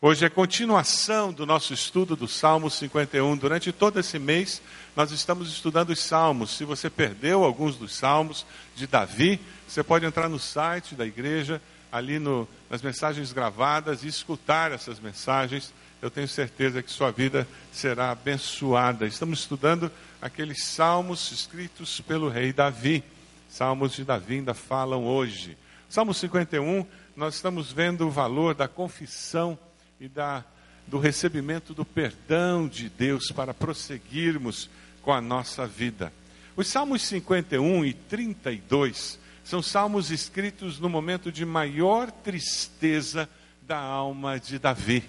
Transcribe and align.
Hoje 0.00 0.24
é 0.24 0.28
continuação 0.28 1.32
do 1.32 1.44
nosso 1.44 1.74
estudo 1.74 2.14
do 2.14 2.28
Salmo 2.28 2.70
51. 2.70 3.36
Durante 3.36 3.72
todo 3.72 3.98
esse 3.98 4.16
mês, 4.16 4.62
nós 4.94 5.10
estamos 5.10 5.50
estudando 5.50 5.90
os 5.90 5.98
Salmos. 5.98 6.56
Se 6.56 6.64
você 6.64 6.88
perdeu 6.88 7.42
alguns 7.42 7.74
dos 7.74 7.96
Salmos 7.96 8.46
de 8.76 8.86
Davi, 8.86 9.40
você 9.66 9.82
pode 9.82 10.06
entrar 10.06 10.28
no 10.28 10.38
site 10.38 10.94
da 10.94 11.04
igreja, 11.04 11.60
ali 11.90 12.20
no, 12.20 12.46
nas 12.70 12.80
mensagens 12.80 13.32
gravadas, 13.32 14.04
e 14.04 14.06
escutar 14.06 14.70
essas 14.70 15.00
mensagens. 15.00 15.74
Eu 16.00 16.12
tenho 16.12 16.28
certeza 16.28 16.80
que 16.80 16.92
sua 16.92 17.10
vida 17.10 17.44
será 17.72 18.12
abençoada. 18.12 19.04
Estamos 19.04 19.40
estudando 19.40 19.90
aqueles 20.22 20.62
Salmos 20.62 21.32
escritos 21.32 22.00
pelo 22.02 22.28
rei 22.28 22.52
Davi. 22.52 23.02
Salmos 23.48 23.94
de 23.94 24.04
Davi 24.04 24.36
ainda 24.36 24.54
falam 24.54 25.04
hoje. 25.04 25.58
Salmo 25.88 26.14
51, 26.14 26.86
nós 27.16 27.34
estamos 27.34 27.72
vendo 27.72 28.06
o 28.06 28.10
valor 28.12 28.54
da 28.54 28.68
confissão 28.68 29.58
e 30.00 30.08
da, 30.08 30.44
do 30.86 30.98
recebimento 30.98 31.74
do 31.74 31.84
perdão 31.84 32.68
de 32.68 32.88
Deus 32.88 33.30
para 33.30 33.52
prosseguirmos 33.52 34.70
com 35.02 35.12
a 35.12 35.20
nossa 35.20 35.66
vida. 35.66 36.12
Os 36.56 36.68
Salmos 36.68 37.02
51 37.02 37.84
e 37.84 37.92
32 37.92 39.18
são 39.44 39.62
salmos 39.62 40.10
escritos 40.10 40.78
no 40.78 40.88
momento 40.88 41.32
de 41.32 41.44
maior 41.46 42.10
tristeza 42.10 43.28
da 43.62 43.78
alma 43.78 44.38
de 44.38 44.58
Davi, 44.58 45.02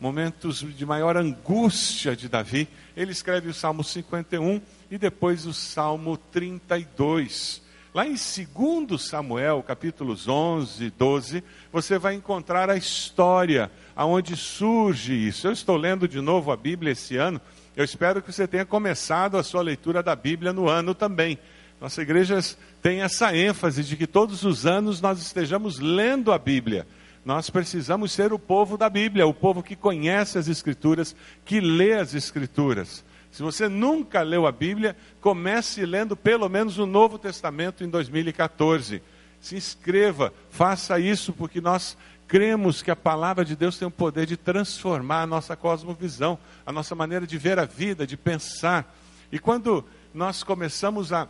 momentos 0.00 0.60
de 0.60 0.86
maior 0.86 1.16
angústia 1.16 2.14
de 2.14 2.28
Davi. 2.28 2.68
Ele 2.96 3.12
escreve 3.12 3.48
o 3.48 3.54
Salmo 3.54 3.82
51 3.82 4.60
e 4.90 4.98
depois 4.98 5.46
o 5.46 5.52
Salmo 5.52 6.16
32. 6.16 7.62
Lá 7.92 8.06
em 8.06 8.14
2 8.14 9.02
Samuel, 9.02 9.64
capítulos 9.64 10.28
11 10.28 10.84
e 10.84 10.90
12, 10.90 11.42
você 11.72 11.98
vai 11.98 12.14
encontrar 12.14 12.70
a 12.70 12.76
história 12.76 13.68
aonde 13.96 14.36
surge 14.36 15.12
isso. 15.12 15.48
Eu 15.48 15.52
estou 15.52 15.76
lendo 15.76 16.06
de 16.06 16.20
novo 16.20 16.52
a 16.52 16.56
Bíblia 16.56 16.92
esse 16.92 17.16
ano. 17.16 17.40
Eu 17.76 17.84
espero 17.84 18.22
que 18.22 18.32
você 18.32 18.46
tenha 18.46 18.64
começado 18.64 19.36
a 19.36 19.42
sua 19.42 19.60
leitura 19.60 20.04
da 20.04 20.14
Bíblia 20.14 20.52
no 20.52 20.68
ano 20.68 20.94
também. 20.94 21.36
Nossa 21.80 22.00
igreja 22.00 22.38
tem 22.80 23.02
essa 23.02 23.34
ênfase 23.36 23.82
de 23.82 23.96
que 23.96 24.06
todos 24.06 24.44
os 24.44 24.66
anos 24.66 25.00
nós 25.00 25.20
estejamos 25.20 25.80
lendo 25.80 26.32
a 26.32 26.38
Bíblia. 26.38 26.86
Nós 27.24 27.50
precisamos 27.50 28.12
ser 28.12 28.32
o 28.32 28.38
povo 28.38 28.78
da 28.78 28.88
Bíblia, 28.88 29.26
o 29.26 29.34
povo 29.34 29.64
que 29.64 29.74
conhece 29.74 30.38
as 30.38 30.46
Escrituras, 30.46 31.16
que 31.44 31.60
lê 31.60 31.94
as 31.94 32.14
Escrituras. 32.14 33.04
Se 33.32 33.42
você 33.42 33.68
nunca 33.68 34.22
leu 34.22 34.46
a 34.46 34.52
Bíblia, 34.52 34.96
comece 35.20 35.86
lendo 35.86 36.16
pelo 36.16 36.48
menos 36.48 36.78
o 36.78 36.86
Novo 36.86 37.18
Testamento 37.18 37.84
em 37.84 37.88
2014. 37.88 39.02
Se 39.40 39.56
inscreva, 39.56 40.32
faça 40.50 40.98
isso, 40.98 41.32
porque 41.32 41.60
nós 41.60 41.96
cremos 42.26 42.82
que 42.82 42.90
a 42.90 42.96
palavra 42.96 43.44
de 43.44 43.54
Deus 43.54 43.78
tem 43.78 43.86
o 43.86 43.90
poder 43.90 44.26
de 44.26 44.36
transformar 44.36 45.22
a 45.22 45.26
nossa 45.26 45.56
cosmovisão, 45.56 46.38
a 46.66 46.72
nossa 46.72 46.94
maneira 46.94 47.26
de 47.26 47.38
ver 47.38 47.58
a 47.58 47.64
vida, 47.64 48.06
de 48.06 48.16
pensar. 48.16 48.94
E 49.30 49.38
quando 49.38 49.84
nós 50.12 50.42
começamos 50.42 51.12
a, 51.12 51.28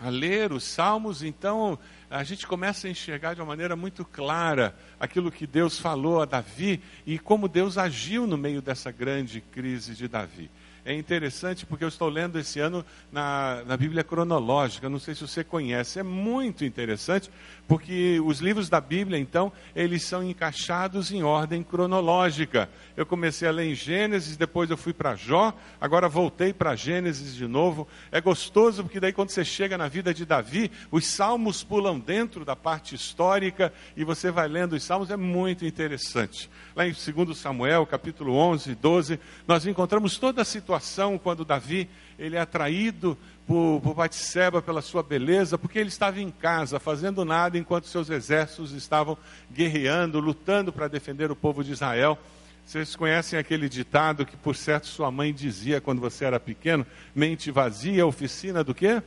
a 0.00 0.08
ler 0.08 0.52
os 0.52 0.64
salmos, 0.64 1.22
então 1.22 1.78
a 2.10 2.24
gente 2.24 2.46
começa 2.48 2.88
a 2.88 2.90
enxergar 2.90 3.34
de 3.34 3.40
uma 3.40 3.46
maneira 3.46 3.76
muito 3.76 4.04
clara 4.04 4.74
aquilo 4.98 5.30
que 5.30 5.46
Deus 5.46 5.78
falou 5.78 6.20
a 6.20 6.24
Davi 6.24 6.82
e 7.06 7.16
como 7.16 7.48
Deus 7.48 7.78
agiu 7.78 8.26
no 8.26 8.36
meio 8.36 8.60
dessa 8.60 8.90
grande 8.90 9.40
crise 9.40 9.94
de 9.94 10.08
Davi 10.08 10.50
é 10.84 10.94
interessante 10.94 11.64
porque 11.64 11.84
eu 11.84 11.88
estou 11.88 12.08
lendo 12.08 12.38
esse 12.38 12.58
ano 12.58 12.84
na, 13.10 13.62
na 13.66 13.76
Bíblia 13.76 14.02
cronológica, 14.02 14.88
não 14.88 14.98
sei 14.98 15.14
se 15.14 15.20
você 15.26 15.44
conhece, 15.44 15.98
é 15.98 16.02
muito 16.02 16.64
interessante 16.64 17.30
porque 17.72 18.20
os 18.22 18.40
livros 18.40 18.68
da 18.68 18.82
Bíblia, 18.82 19.18
então, 19.18 19.50
eles 19.74 20.02
são 20.02 20.22
encaixados 20.22 21.10
em 21.10 21.22
ordem 21.22 21.62
cronológica. 21.62 22.68
Eu 22.94 23.06
comecei 23.06 23.48
a 23.48 23.50
ler 23.50 23.64
em 23.64 23.74
Gênesis, 23.74 24.36
depois 24.36 24.70
eu 24.70 24.76
fui 24.76 24.92
para 24.92 25.16
Jó, 25.16 25.54
agora 25.80 26.06
voltei 26.06 26.52
para 26.52 26.76
Gênesis 26.76 27.34
de 27.34 27.46
novo. 27.46 27.88
É 28.10 28.20
gostoso 28.20 28.82
porque 28.82 29.00
daí 29.00 29.10
quando 29.10 29.30
você 29.30 29.42
chega 29.42 29.78
na 29.78 29.88
vida 29.88 30.12
de 30.12 30.26
Davi, 30.26 30.70
os 30.90 31.06
salmos 31.06 31.64
pulam 31.64 31.98
dentro 31.98 32.44
da 32.44 32.54
parte 32.54 32.94
histórica 32.94 33.72
e 33.96 34.04
você 34.04 34.30
vai 34.30 34.48
lendo 34.48 34.74
os 34.74 34.82
salmos, 34.82 35.10
é 35.10 35.16
muito 35.16 35.64
interessante. 35.64 36.50
Lá 36.76 36.86
em 36.86 36.92
2 36.92 37.38
Samuel, 37.38 37.86
capítulo 37.86 38.34
11, 38.34 38.74
12, 38.74 39.18
nós 39.48 39.64
encontramos 39.64 40.18
toda 40.18 40.42
a 40.42 40.44
situação 40.44 41.16
quando 41.16 41.42
Davi 41.42 41.88
ele 42.18 42.36
é 42.36 42.40
atraído 42.40 43.16
por, 43.46 43.80
por 43.80 44.62
pela 44.64 44.82
sua 44.82 45.02
beleza, 45.02 45.58
porque 45.58 45.78
ele 45.78 45.88
estava 45.88 46.20
em 46.20 46.30
casa, 46.30 46.78
fazendo 46.78 47.24
nada, 47.24 47.58
enquanto 47.58 47.86
seus 47.86 48.08
exércitos 48.10 48.72
estavam 48.72 49.16
guerreando, 49.52 50.20
lutando 50.20 50.72
para 50.72 50.88
defender 50.88 51.30
o 51.30 51.36
povo 51.36 51.62
de 51.62 51.72
Israel. 51.72 52.18
Vocês 52.64 52.94
conhecem 52.94 53.38
aquele 53.38 53.68
ditado 53.68 54.24
que, 54.24 54.36
por 54.36 54.54
certo, 54.54 54.86
sua 54.86 55.10
mãe 55.10 55.32
dizia 55.32 55.80
quando 55.80 56.00
você 56.00 56.24
era 56.24 56.38
pequeno: 56.38 56.86
mente 57.14 57.50
vazia, 57.50 58.06
oficina 58.06 58.62
do 58.62 58.74
quê? 58.74 59.02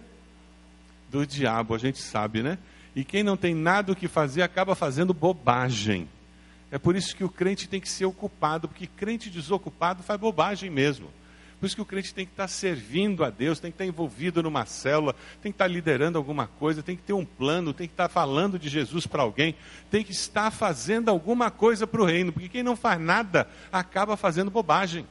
Do 1.09 1.25
diabo, 1.25 1.73
a 1.73 1.77
gente 1.77 1.99
sabe, 1.99 2.43
né? 2.43 2.57
E 2.95 3.03
quem 3.03 3.23
não 3.23 3.37
tem 3.37 3.53
nada 3.53 3.91
o 3.91 3.95
que 3.95 4.07
fazer 4.07 4.41
acaba 4.41 4.75
fazendo 4.75 5.13
bobagem. 5.13 6.07
É 6.71 6.77
por 6.77 6.95
isso 6.95 7.15
que 7.15 7.23
o 7.23 7.29
crente 7.29 7.67
tem 7.67 7.79
que 7.79 7.87
ser 7.89 8.05
ocupado, 8.05 8.67
porque 8.67 8.87
crente 8.87 9.29
desocupado 9.29 10.03
faz 10.03 10.19
bobagem 10.19 10.69
mesmo. 10.69 11.09
Por 11.59 11.65
isso 11.65 11.75
que 11.75 11.81
o 11.81 11.85
crente 11.85 12.13
tem 12.13 12.25
que 12.25 12.33
estar 12.33 12.47
servindo 12.47 13.23
a 13.23 13.29
Deus, 13.29 13.59
tem 13.59 13.71
que 13.71 13.75
estar 13.75 13.85
envolvido 13.85 14.43
numa 14.43 14.65
célula, 14.65 15.15
tem 15.41 15.51
que 15.51 15.55
estar 15.55 15.67
liderando 15.67 16.17
alguma 16.17 16.47
coisa, 16.47 16.83
tem 16.83 16.95
que 16.95 17.03
ter 17.03 17.13
um 17.13 17.25
plano, 17.25 17.73
tem 17.73 17.87
que 17.87 17.93
estar 17.93 18.09
falando 18.09 18.59
de 18.59 18.67
Jesus 18.67 19.07
para 19.07 19.23
alguém, 19.23 19.55
tem 19.89 20.03
que 20.03 20.11
estar 20.11 20.51
fazendo 20.51 21.09
alguma 21.09 21.49
coisa 21.49 21.87
para 21.87 22.01
o 22.01 22.05
reino, 22.05 22.33
porque 22.33 22.49
quem 22.49 22.63
não 22.63 22.75
faz 22.75 22.99
nada 22.99 23.47
acaba 23.71 24.17
fazendo 24.17 24.51
bobagem. 24.51 25.07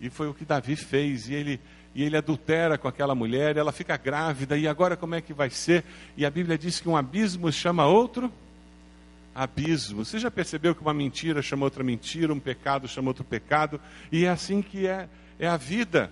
E 0.00 0.08
foi 0.08 0.28
o 0.28 0.34
que 0.34 0.44
Davi 0.44 0.74
fez, 0.74 1.28
e 1.28 1.34
ele, 1.34 1.60
e 1.94 2.02
ele 2.02 2.16
adultera 2.16 2.78
com 2.78 2.88
aquela 2.88 3.14
mulher, 3.14 3.56
ela 3.56 3.72
fica 3.72 3.96
grávida, 3.96 4.56
e 4.56 4.66
agora 4.66 4.96
como 4.96 5.14
é 5.14 5.20
que 5.20 5.34
vai 5.34 5.50
ser? 5.50 5.84
E 6.16 6.24
a 6.24 6.30
Bíblia 6.30 6.56
diz 6.56 6.80
que 6.80 6.88
um 6.88 6.96
abismo 6.96 7.52
chama 7.52 7.86
outro 7.86 8.32
abismo. 9.38 10.04
Você 10.04 10.18
já 10.18 10.30
percebeu 10.30 10.74
que 10.74 10.82
uma 10.82 10.92
mentira 10.92 11.40
chama 11.40 11.64
outra 11.64 11.84
mentira, 11.84 12.32
um 12.32 12.40
pecado 12.40 12.88
chama 12.88 13.08
outro 13.08 13.22
pecado? 13.22 13.80
E 14.10 14.24
é 14.24 14.28
assim 14.28 14.60
que 14.60 14.86
é, 14.86 15.08
é 15.38 15.46
a 15.46 15.56
vida. 15.56 16.10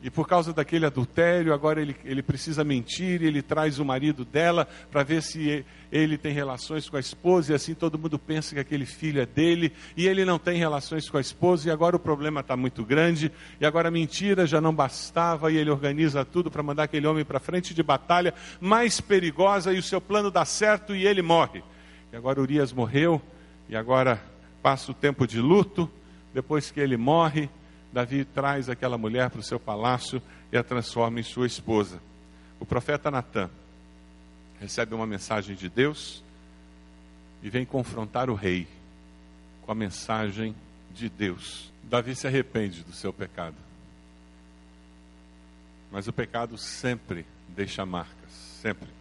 E 0.00 0.10
por 0.10 0.28
causa 0.28 0.52
daquele 0.52 0.86
adultério, 0.86 1.52
agora 1.52 1.80
ele, 1.80 1.96
ele 2.04 2.22
precisa 2.22 2.62
mentir, 2.62 3.20
ele 3.20 3.42
traz 3.42 3.80
o 3.80 3.84
marido 3.84 4.24
dela 4.24 4.68
para 4.92 5.02
ver 5.02 5.22
se 5.22 5.64
ele 5.90 6.16
tem 6.16 6.32
relações 6.32 6.88
com 6.88 6.96
a 6.96 7.00
esposa, 7.00 7.50
e 7.50 7.54
assim 7.56 7.74
todo 7.74 7.98
mundo 7.98 8.16
pensa 8.16 8.54
que 8.54 8.60
aquele 8.60 8.86
filho 8.86 9.20
é 9.20 9.26
dele, 9.26 9.72
e 9.96 10.06
ele 10.06 10.24
não 10.24 10.38
tem 10.38 10.56
relações 10.56 11.10
com 11.10 11.16
a 11.16 11.20
esposa, 11.20 11.68
e 11.68 11.72
agora 11.72 11.96
o 11.96 11.98
problema 11.98 12.40
está 12.40 12.56
muito 12.56 12.84
grande, 12.84 13.32
e 13.60 13.66
agora 13.66 13.88
a 13.88 13.90
mentira 13.90 14.46
já 14.46 14.60
não 14.60 14.72
bastava, 14.72 15.50
e 15.50 15.56
ele 15.56 15.70
organiza 15.70 16.24
tudo 16.24 16.48
para 16.48 16.62
mandar 16.62 16.84
aquele 16.84 17.06
homem 17.06 17.24
para 17.24 17.40
frente 17.40 17.74
de 17.74 17.82
batalha 17.82 18.32
mais 18.60 19.00
perigosa, 19.00 19.72
e 19.72 19.78
o 19.78 19.82
seu 19.82 20.00
plano 20.00 20.30
dá 20.30 20.44
certo 20.44 20.94
e 20.94 21.04
ele 21.04 21.22
morre. 21.22 21.60
E 22.12 22.16
agora 22.16 22.40
Urias 22.40 22.72
morreu, 22.72 23.20
e 23.68 23.76
agora 23.76 24.22
passa 24.62 24.90
o 24.90 24.94
tempo 24.94 25.26
de 25.26 25.40
luto. 25.40 25.90
Depois 26.32 26.70
que 26.70 26.80
ele 26.80 26.96
morre, 26.96 27.48
Davi 27.92 28.24
traz 28.24 28.68
aquela 28.68 28.98
mulher 28.98 29.30
para 29.30 29.40
o 29.40 29.42
seu 29.42 29.58
palácio 29.58 30.22
e 30.52 30.56
a 30.56 30.62
transforma 30.62 31.20
em 31.20 31.22
sua 31.22 31.46
esposa. 31.46 32.00
O 32.60 32.66
profeta 32.66 33.10
Natan 33.10 33.50
recebe 34.60 34.94
uma 34.94 35.06
mensagem 35.06 35.54
de 35.54 35.68
Deus 35.68 36.22
e 37.42 37.48
vem 37.48 37.64
confrontar 37.64 38.28
o 38.28 38.34
rei 38.34 38.66
com 39.62 39.72
a 39.72 39.74
mensagem 39.74 40.54
de 40.92 41.08
Deus. 41.08 41.72
Davi 41.84 42.14
se 42.14 42.26
arrepende 42.26 42.82
do 42.82 42.92
seu 42.92 43.12
pecado. 43.12 43.56
Mas 45.90 46.06
o 46.06 46.12
pecado 46.12 46.58
sempre 46.58 47.24
deixa 47.48 47.86
marcas, 47.86 48.30
sempre. 48.60 48.97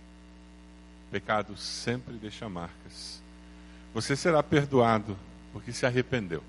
Pecado 1.12 1.56
sempre 1.56 2.16
deixa 2.16 2.50
marcas. 2.50 3.22
Você 3.94 4.16
será 4.16 4.44
perdoado 4.44 5.18
porque 5.54 5.72
se 5.72 5.86
arrependeu, 5.86 6.44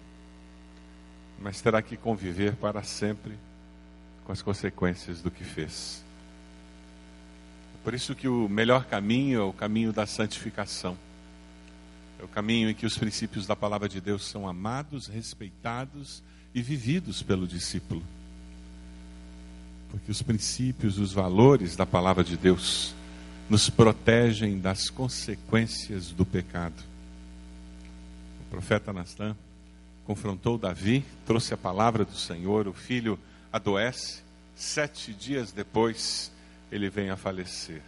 mas 1.40 1.60
terá 1.60 1.80
que 1.80 1.96
conviver 1.96 2.56
para 2.56 2.82
sempre 2.82 3.38
com 4.24 4.32
as 4.32 4.42
consequências 4.42 5.22
do 5.22 5.30
que 5.30 5.44
fez. 5.44 6.04
Por 7.82 7.94
isso 7.94 8.14
que 8.14 8.28
o 8.28 8.48
melhor 8.48 8.84
caminho 8.84 9.40
é 9.40 9.44
o 9.44 9.52
caminho 9.52 9.92
da 9.92 10.04
santificação. 10.04 10.98
É 12.20 12.24
o 12.24 12.28
caminho 12.28 12.68
em 12.68 12.74
que 12.74 12.84
os 12.84 12.98
princípios 12.98 13.46
da 13.46 13.54
palavra 13.54 13.88
de 13.88 14.00
Deus 14.00 14.26
são 14.26 14.46
amados, 14.46 15.06
respeitados 15.06 16.22
e 16.54 16.60
vividos 16.60 17.22
pelo 17.22 17.46
discípulo. 17.46 18.02
Porque 19.90 20.10
os 20.10 20.20
princípios, 20.20 20.98
os 20.98 21.12
valores 21.12 21.76
da 21.76 21.86
palavra 21.86 22.22
de 22.22 22.36
Deus 22.36 22.94
nos 23.48 23.70
protegem 23.70 24.58
das 24.58 24.90
consequências 24.90 26.10
do 26.10 26.24
pecado. 26.24 26.82
O 28.42 28.50
profeta 28.50 28.92
Natan 28.92 29.36
confrontou 30.04 30.58
Davi, 30.58 31.04
trouxe 31.26 31.54
a 31.54 31.56
palavra 31.56 32.04
do 32.04 32.14
Senhor, 32.14 32.68
o 32.68 32.72
filho 32.72 33.18
adoece, 33.52 34.22
sete 34.54 35.12
dias 35.12 35.52
depois 35.52 36.30
ele 36.70 36.90
vem 36.90 37.10
a 37.10 37.16
falecer. 37.16 37.82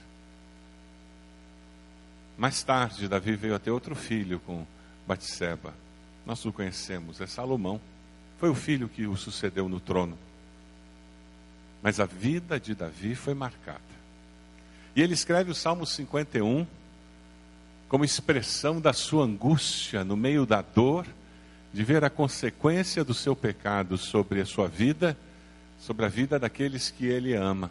Mais 2.38 2.62
tarde, 2.62 3.06
Davi 3.06 3.36
veio 3.36 3.54
a 3.54 3.58
ter 3.58 3.70
outro 3.70 3.94
filho 3.94 4.40
com 4.40 4.64
Batseba. 5.06 5.74
Nós 6.24 6.42
o 6.46 6.52
conhecemos, 6.52 7.20
é 7.20 7.26
Salomão. 7.26 7.78
Foi 8.38 8.48
o 8.48 8.54
filho 8.54 8.88
que 8.88 9.06
o 9.06 9.14
sucedeu 9.14 9.68
no 9.68 9.78
trono. 9.78 10.16
Mas 11.82 12.00
a 12.00 12.06
vida 12.06 12.58
de 12.58 12.74
Davi 12.74 13.14
foi 13.14 13.34
marcada. 13.34 13.99
E 14.94 15.02
ele 15.02 15.14
escreve 15.14 15.50
o 15.50 15.54
Salmo 15.54 15.86
51 15.86 16.66
como 17.88 18.04
expressão 18.04 18.80
da 18.80 18.92
sua 18.92 19.24
angústia 19.24 20.04
no 20.04 20.16
meio 20.16 20.46
da 20.46 20.62
dor, 20.62 21.06
de 21.72 21.82
ver 21.82 22.04
a 22.04 22.10
consequência 22.10 23.04
do 23.04 23.14
seu 23.14 23.34
pecado 23.34 23.98
sobre 23.98 24.40
a 24.40 24.46
sua 24.46 24.68
vida, 24.68 25.16
sobre 25.80 26.04
a 26.04 26.08
vida 26.08 26.38
daqueles 26.38 26.90
que 26.90 27.06
ele 27.06 27.34
ama. 27.34 27.70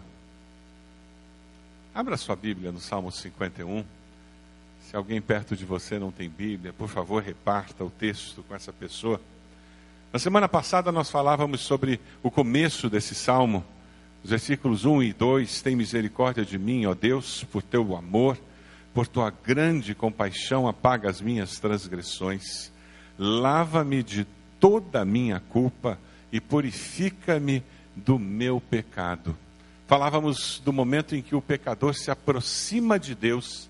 Abra 1.94 2.18
sua 2.18 2.36
Bíblia 2.36 2.72
no 2.72 2.80
Salmo 2.80 3.12
51. 3.12 3.84
Se 4.90 4.96
alguém 4.96 5.22
perto 5.22 5.56
de 5.56 5.66
você 5.66 6.00
não 6.00 6.12
tem 6.12 6.30
Bíblia, 6.30 6.74
por 6.74 6.90
favor, 6.90 7.22
reparta 7.22 7.84
o 7.84 7.90
texto 7.90 8.44
com 8.44 8.56
essa 8.56 8.74
pessoa. 8.74 9.22
Na 10.12 10.20
semana 10.20 10.50
passada 10.50 10.92
nós 10.92 11.10
falávamos 11.10 11.62
sobre 11.62 12.00
o 12.24 12.32
começo 12.32 12.90
desse 12.90 13.14
salmo, 13.14 13.64
os 14.24 14.30
versículos 14.30 14.86
1 14.86 15.04
e 15.04 15.14
2: 15.14 15.62
Tem 15.62 15.76
misericórdia 15.76 16.46
de 16.46 16.58
mim, 16.58 16.86
ó 16.86 16.94
Deus, 16.94 17.44
por 17.46 17.62
teu 17.62 17.96
amor, 17.96 18.38
por 18.94 19.08
tua 19.08 19.32
grande 19.32 19.96
compaixão, 19.96 20.68
apaga 20.68 21.10
as 21.10 21.22
minhas 21.22 21.60
transgressões, 21.60 22.72
lava-me 23.18 24.04
de 24.04 24.26
toda 24.60 25.02
a 25.02 25.06
minha 25.06 25.40
culpa 25.40 25.98
e 26.32 26.40
purifica-me 26.40 27.64
do 27.96 28.20
meu 28.20 28.60
pecado. 28.60 29.36
Falávamos 29.88 30.62
do 30.64 30.72
momento 30.72 31.16
em 31.16 31.22
que 31.22 31.36
o 31.36 31.42
pecador 31.42 31.96
se 31.96 32.12
aproxima 32.12 33.00
de 33.00 33.16
Deus 33.16 33.70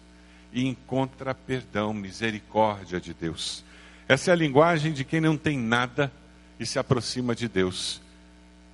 e 0.51 0.67
encontra 0.67 1.33
perdão, 1.33 1.93
misericórdia 1.93 2.99
de 2.99 3.13
Deus. 3.13 3.63
Essa 4.07 4.31
é 4.31 4.33
a 4.33 4.37
linguagem 4.37 4.91
de 4.91 5.03
quem 5.05 5.21
não 5.21 5.37
tem 5.37 5.57
nada 5.57 6.11
e 6.59 6.65
se 6.65 6.79
aproxima 6.79 7.35
de 7.35 7.47
Deus. 7.47 8.01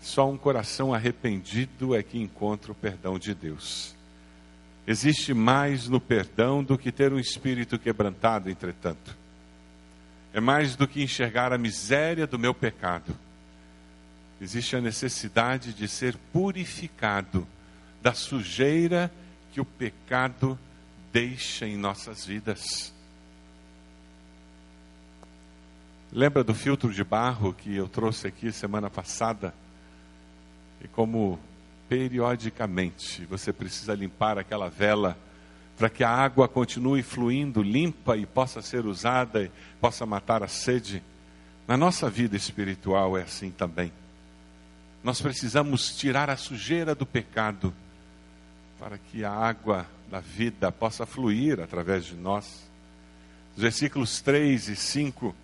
Só 0.06 0.30
um 0.30 0.38
coração 0.38 0.94
arrependido 0.94 1.96
é 1.96 2.04
que 2.04 2.22
encontra 2.22 2.72
o 2.72 2.76
perdão 2.76 3.18
de 3.18 3.34
Deus. 3.34 3.96
Existe 4.86 5.34
mais 5.34 5.90
no 5.90 6.00
perdão 6.00 6.64
do 6.64 6.78
que 6.78 6.92
ter 6.92 7.12
um 7.12 7.20
espírito 7.20 7.80
quebrantado, 7.80 8.50
entretanto. 8.50 9.18
É 10.32 10.40
mais 10.40 10.76
do 10.76 10.88
que 10.88 11.02
enxergar 11.02 11.52
a 11.52 11.58
miséria 11.58 12.28
do 12.28 12.38
meu 12.38 12.54
pecado 12.54 13.16
existe 14.40 14.76
a 14.76 14.82
necessidade 14.82 15.74
de 15.74 15.88
ser 15.88 16.18
purificado 16.32 17.48
da 18.02 18.14
sujeira 18.14 19.12
que 19.52 19.62
o 19.62 19.66
pecado 19.66 20.58
deixa 21.12 21.66
em 21.66 21.78
nossas 21.78 22.26
vidas. 22.26 22.94
Lembra 26.12 26.44
do 26.44 26.54
filtro 26.54 26.94
de 26.94 27.04
barro 27.04 27.54
que 27.54 27.76
eu 27.76 27.88
trouxe 27.88 28.28
aqui 28.28 28.52
semana 28.52 28.90
passada? 28.90 29.54
E 30.82 30.88
como 30.88 31.40
periodicamente 31.88 33.26
você 33.26 33.54
precisa 33.54 33.94
limpar 33.94 34.38
aquela 34.38 34.70
vela 34.70 35.18
para 35.78 35.90
que 35.90 36.04
a 36.04 36.10
água 36.10 36.48
continue 36.48 37.04
fluindo 37.04 37.62
limpa 37.62 38.16
e 38.16 38.26
possa 38.26 38.62
ser 38.62 38.86
usada 38.86 39.44
e 39.44 39.52
possa 39.80 40.06
matar 40.06 40.42
a 40.42 40.48
sede. 40.48 41.04
Na 41.68 41.76
nossa 41.76 42.10
vida 42.10 42.36
espiritual 42.36 43.18
é 43.18 43.24
assim 43.24 43.52
também. 43.52 43.92
Nós 45.04 45.22
precisamos 45.22 45.96
tirar 45.96 46.30
a 46.30 46.38
sujeira 46.38 46.96
do 46.96 47.06
pecado 47.06 47.74
para 48.80 48.98
que 48.98 49.24
a 49.24 49.32
água 49.32 49.86
da 50.10 50.20
vida 50.20 50.72
possa 50.72 51.06
fluir 51.06 51.60
através 51.60 52.06
de 52.06 52.16
nós. 52.16 52.64
Os 53.56 53.62
versículos 53.62 54.22
3 54.22 54.70
e 54.70 54.76
5, 54.76 55.36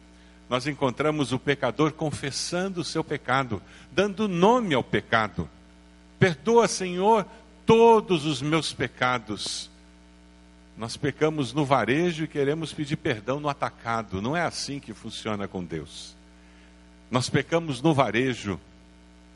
nós 0.51 0.67
encontramos 0.67 1.31
o 1.31 1.39
pecador 1.39 1.93
confessando 1.93 2.81
o 2.81 2.83
seu 2.83 3.05
pecado, 3.05 3.61
dando 3.89 4.27
nome 4.27 4.73
ao 4.73 4.83
pecado. 4.83 5.49
Perdoa, 6.19 6.67
Senhor, 6.67 7.25
todos 7.65 8.25
os 8.25 8.41
meus 8.41 8.73
pecados. 8.73 9.71
Nós 10.77 10.97
pecamos 10.97 11.53
no 11.53 11.63
varejo 11.63 12.25
e 12.25 12.27
queremos 12.27 12.73
pedir 12.73 12.97
perdão 12.97 13.39
no 13.39 13.47
atacado. 13.47 14.21
Não 14.21 14.35
é 14.35 14.41
assim 14.41 14.77
que 14.77 14.93
funciona 14.93 15.47
com 15.47 15.63
Deus. 15.63 16.17
Nós 17.09 17.29
pecamos 17.29 17.81
no 17.81 17.93
varejo 17.93 18.59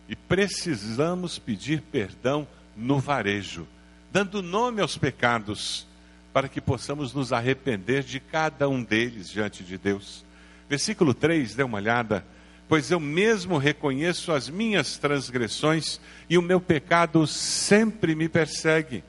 e 0.09 0.17
precisamos 0.17 1.39
pedir 1.39 1.79
perdão 1.79 2.45
no 2.75 2.99
varejo, 2.99 3.65
dando 4.11 4.43
nome 4.43 4.81
aos 4.81 4.97
pecados, 4.97 5.87
para 6.33 6.49
que 6.49 6.59
possamos 6.59 7.13
nos 7.13 7.31
arrepender 7.31 8.03
de 8.03 8.19
cada 8.19 8.67
um 8.67 8.83
deles 8.83 9.29
diante 9.29 9.63
de 9.63 9.77
Deus. 9.77 10.25
Versículo 10.69 11.13
3, 11.13 11.55
dê 11.55 11.63
uma 11.63 11.77
olhada. 11.77 12.25
Pois 12.67 12.89
eu 12.89 12.99
mesmo 12.99 13.57
reconheço 13.57 14.31
as 14.31 14.49
minhas 14.49 14.97
transgressões 14.97 15.99
e 16.29 16.37
o 16.37 16.41
meu 16.41 16.59
pecado 16.59 17.27
sempre 17.27 18.15
me 18.15 18.27
persegue. 18.27 19.03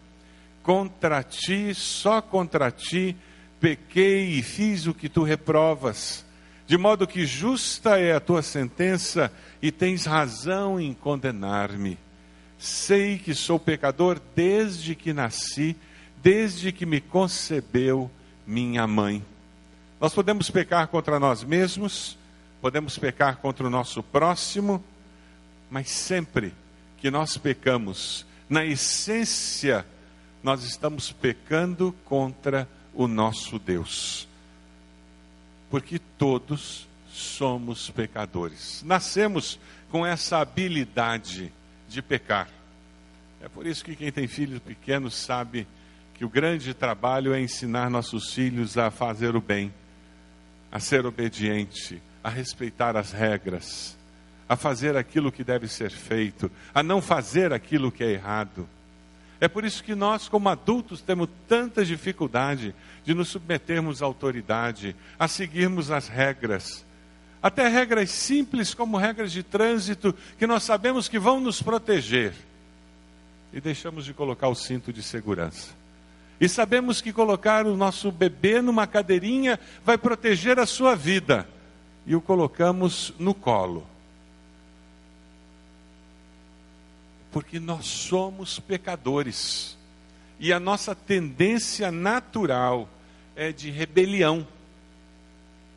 Contra 0.62 1.22
ti, 1.22 1.72
só 1.74 2.20
contra 2.20 2.70
ti, 2.70 3.16
pequei 3.58 4.38
e 4.38 4.42
fiz 4.42 4.86
o 4.86 4.92
que 4.92 5.08
tu 5.08 5.22
reprovas 5.22 6.26
de 6.66 6.76
modo 6.76 7.06
que 7.06 7.24
justa 7.24 7.98
é 7.98 8.12
a 8.12 8.20
tua 8.20 8.42
sentença 8.42 9.30
e 9.62 9.70
tens 9.70 10.04
razão 10.04 10.80
em 10.80 10.92
condenar-me. 10.92 11.96
Sei 12.58 13.18
que 13.18 13.34
sou 13.34 13.58
pecador 13.58 14.20
desde 14.34 14.94
que 14.94 15.12
nasci, 15.12 15.76
desde 16.20 16.72
que 16.72 16.84
me 16.84 17.00
concebeu 17.00 18.10
minha 18.44 18.84
mãe. 18.86 19.24
Nós 20.00 20.14
podemos 20.14 20.50
pecar 20.50 20.88
contra 20.88 21.18
nós 21.18 21.42
mesmos, 21.42 22.18
podemos 22.60 22.98
pecar 22.98 23.36
contra 23.36 23.66
o 23.66 23.70
nosso 23.70 24.02
próximo, 24.02 24.82
mas 25.70 25.90
sempre 25.90 26.54
que 26.98 27.10
nós 27.10 27.36
pecamos, 27.36 28.26
na 28.48 28.64
essência, 28.64 29.84
nós 30.42 30.64
estamos 30.64 31.12
pecando 31.12 31.94
contra 32.04 32.68
o 32.94 33.08
nosso 33.08 33.58
Deus 33.58 34.28
porque 35.70 35.98
todos 35.98 36.86
somos 37.12 37.90
pecadores. 37.90 38.82
Nascemos 38.84 39.58
com 39.90 40.06
essa 40.06 40.38
habilidade 40.38 41.52
de 41.88 42.02
pecar. 42.02 42.48
É 43.40 43.48
por 43.48 43.66
isso 43.66 43.84
que 43.84 43.96
quem 43.96 44.10
tem 44.10 44.26
filhos 44.26 44.60
pequenos 44.60 45.14
sabe 45.14 45.66
que 46.14 46.24
o 46.24 46.28
grande 46.28 46.72
trabalho 46.72 47.34
é 47.34 47.40
ensinar 47.40 47.90
nossos 47.90 48.32
filhos 48.32 48.78
a 48.78 48.90
fazer 48.90 49.36
o 49.36 49.40
bem, 49.40 49.72
a 50.70 50.80
ser 50.80 51.06
obediente, 51.06 52.02
a 52.22 52.28
respeitar 52.28 52.96
as 52.96 53.12
regras, 53.12 53.96
a 54.48 54.56
fazer 54.56 54.96
aquilo 54.96 55.32
que 55.32 55.44
deve 55.44 55.68
ser 55.68 55.90
feito, 55.90 56.50
a 56.74 56.82
não 56.82 57.00
fazer 57.00 57.52
aquilo 57.52 57.92
que 57.92 58.04
é 58.04 58.12
errado. 58.12 58.68
É 59.40 59.48
por 59.48 59.64
isso 59.64 59.84
que 59.84 59.94
nós, 59.94 60.28
como 60.28 60.48
adultos, 60.48 61.00
temos 61.02 61.28
tanta 61.46 61.84
dificuldade 61.84 62.74
de 63.04 63.14
nos 63.14 63.28
submetermos 63.28 64.02
à 64.02 64.06
autoridade, 64.06 64.96
a 65.18 65.28
seguirmos 65.28 65.90
as 65.90 66.08
regras. 66.08 66.84
Até 67.42 67.68
regras 67.68 68.10
simples, 68.10 68.74
como 68.74 68.96
regras 68.96 69.30
de 69.30 69.42
trânsito, 69.42 70.14
que 70.38 70.46
nós 70.46 70.62
sabemos 70.62 71.06
que 71.06 71.18
vão 71.18 71.40
nos 71.40 71.62
proteger. 71.62 72.32
E 73.52 73.60
deixamos 73.60 74.04
de 74.04 74.14
colocar 74.14 74.48
o 74.48 74.54
cinto 74.54 74.92
de 74.92 75.02
segurança. 75.02 75.72
E 76.40 76.48
sabemos 76.48 77.00
que 77.00 77.12
colocar 77.12 77.66
o 77.66 77.76
nosso 77.76 78.12
bebê 78.12 78.60
numa 78.60 78.86
cadeirinha 78.86 79.58
vai 79.84 79.96
proteger 79.96 80.58
a 80.58 80.66
sua 80.66 80.94
vida. 80.94 81.48
E 82.06 82.14
o 82.14 82.20
colocamos 82.20 83.12
no 83.18 83.34
colo 83.34 83.86
porque 87.36 87.60
nós 87.60 87.84
somos 87.84 88.58
pecadores. 88.58 89.76
E 90.40 90.54
a 90.54 90.58
nossa 90.58 90.94
tendência 90.94 91.92
natural 91.92 92.88
é 93.36 93.52
de 93.52 93.70
rebelião. 93.70 94.48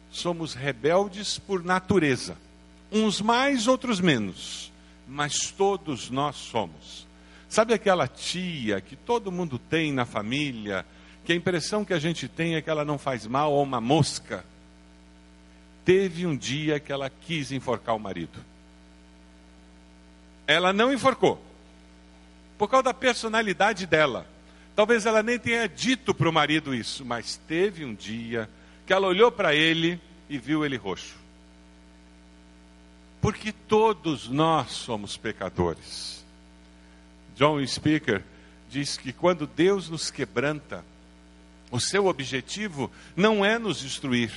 Somos 0.10 0.54
rebeldes 0.54 1.38
por 1.38 1.62
natureza. 1.62 2.38
Uns 2.90 3.20
mais, 3.20 3.68
outros 3.68 4.00
menos. 4.00 4.72
Mas 5.06 5.52
todos 5.52 6.10
nós 6.10 6.38
somos. 6.38 7.06
Sabe 7.50 7.74
aquela 7.74 8.08
tia 8.08 8.80
que 8.80 8.96
todo 8.96 9.32
mundo 9.32 9.58
tem 9.58 9.92
na 9.92 10.06
família, 10.06 10.86
que 11.26 11.34
a 11.34 11.36
impressão 11.36 11.84
que 11.84 11.94
a 11.94 12.00
gente 12.00 12.28
tem 12.28 12.56
é 12.56 12.62
que 12.62 12.70
ela 12.70 12.86
não 12.86 13.00
faz 13.00 13.26
mal 13.26 13.52
a 13.54 13.62
uma 13.62 13.82
mosca? 13.82 14.46
Teve 15.84 16.28
um 16.28 16.38
dia 16.38 16.80
que 16.80 16.92
ela 16.92 17.10
quis 17.10 17.52
enforcar 17.52 17.96
o 17.96 18.00
marido. 18.00 18.40
Ela 20.46 20.72
não 20.72 20.94
enforcou, 20.94 21.44
por 22.58 22.70
causa 22.70 22.84
da 22.84 22.94
personalidade 22.94 23.88
dela. 23.88 24.28
Talvez 24.76 25.08
ela 25.08 25.24
nem 25.24 25.40
tenha 25.40 25.68
dito 25.68 26.14
para 26.14 26.30
o 26.30 26.34
marido 26.34 26.74
isso, 26.74 27.04
mas 27.04 27.36
teve 27.48 27.84
um 27.84 27.96
dia 27.96 28.48
que 28.86 28.94
ela 28.94 29.08
olhou 29.08 29.32
para 29.32 29.56
ele 29.56 30.00
e 30.30 30.38
viu 30.38 30.64
ele 30.64 30.78
roxo. 30.78 31.16
Porque 33.22 33.52
todos 33.52 34.30
nós 34.30 34.72
somos 34.72 35.18
pecadores. 35.18 36.24
John 37.40 37.66
Speaker 37.66 38.22
diz 38.70 38.98
que 38.98 39.14
quando 39.14 39.48
Deus 39.48 39.90
nos 39.90 40.12
quebranta, 40.12 40.84
o 41.72 41.80
seu 41.80 42.08
objetivo 42.08 42.92
não 43.16 43.46
é 43.46 43.58
nos 43.58 43.80
destruir, 43.80 44.30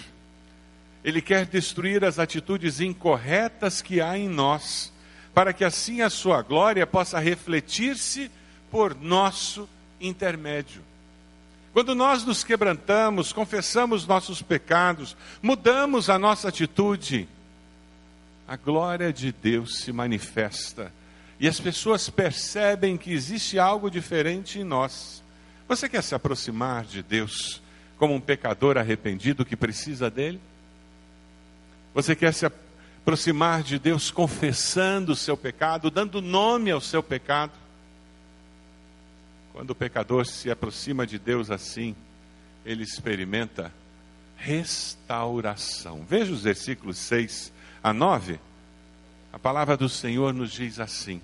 Ele 1.03 1.21
quer 1.21 1.45
destruir 1.45 2.05
as 2.05 2.21
atitudes 2.21 2.81
incorretas 2.81 3.83
que 3.83 4.01
há 4.01 4.17
em 4.17 4.29
nós, 4.29 4.93
para 5.35 5.53
que 5.53 5.65
assim 5.65 6.01
a 6.01 6.09
sua 6.09 6.43
glória 6.43 6.87
possa 6.87 7.19
refletir-se 7.19 8.31
por 8.71 8.95
nosso 8.95 9.69
intermédio. 10.01 10.81
Quando 11.73 11.97
nós 11.97 12.25
nos 12.25 12.45
quebrantamos, 12.45 13.33
confessamos 13.33 14.07
nossos 14.07 14.43
pecados, 14.43 15.17
mudamos 15.43 16.09
a 16.09 16.21
nossa 16.21 16.51
atitude, 16.51 17.29
a 18.47 18.55
glória 18.55 19.13
de 19.13 19.33
Deus 19.33 19.81
se 19.81 19.91
manifesta 19.91 20.93
e 21.43 21.49
as 21.49 21.59
pessoas 21.59 22.09
percebem 22.09 22.97
que 22.97 23.13
existe 23.13 23.59
algo 23.59 23.91
diferente 23.91 24.61
em 24.61 24.65
nós. 24.65 25.25
Você 25.67 25.89
quer 25.89 26.01
se 26.01 26.15
aproximar 26.15 26.85
de 26.85 27.03
Deus 27.03 27.61
como 27.99 28.15
um 28.15 28.21
pecador 28.21 28.79
arrependido 28.79 29.45
que 29.45 29.57
precisa 29.57 30.09
dele? 30.09 30.41
Você 31.93 32.15
quer 32.15 32.33
se 32.33 32.47
aproximar 32.47 33.65
de 33.65 33.77
Deus 33.77 34.09
confessando 34.09 35.11
o 35.11 35.17
seu 35.17 35.37
pecado, 35.37 35.91
dando 35.91 36.23
nome 36.23 36.71
ao 36.71 36.81
seu 36.81 37.03
pecado? 37.03 37.55
Quando 39.53 39.71
o 39.71 39.75
pecador 39.75 40.25
se 40.25 40.49
aproxima 40.49 41.05
de 41.05 41.19
Deus 41.19 41.51
assim, 41.51 41.97
ele 42.65 42.85
experimenta 42.85 43.75
restauração. 44.37 46.07
Veja 46.09 46.33
os 46.33 46.45
versículos 46.45 46.99
6 46.99 47.53
a 47.83 47.93
9. 47.93 48.39
A 49.33 49.41
palavra 49.41 49.77
do 49.77 49.89
Senhor 49.89 50.33
nos 50.33 50.53
diz 50.53 50.79
assim: 50.79 51.21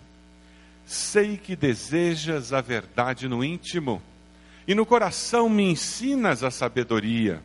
Sei 0.88 1.36
que 1.36 1.54
desejas 1.54 2.54
a 2.54 2.62
verdade 2.62 3.28
no 3.28 3.44
íntimo, 3.44 4.00
e 4.66 4.74
no 4.74 4.86
coração 4.86 5.46
me 5.46 5.62
ensinas 5.64 6.42
a 6.42 6.50
sabedoria. 6.50 7.42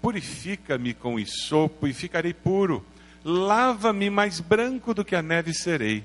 Purifica-me 0.00 0.94
com 0.94 1.18
isopo 1.18 1.88
e 1.88 1.92
ficarei 1.92 2.32
puro. 2.32 2.86
Lava-me 3.24 4.08
mais 4.08 4.38
branco 4.38 4.94
do 4.94 5.04
que 5.04 5.16
a 5.16 5.22
neve 5.22 5.52
serei. 5.52 6.04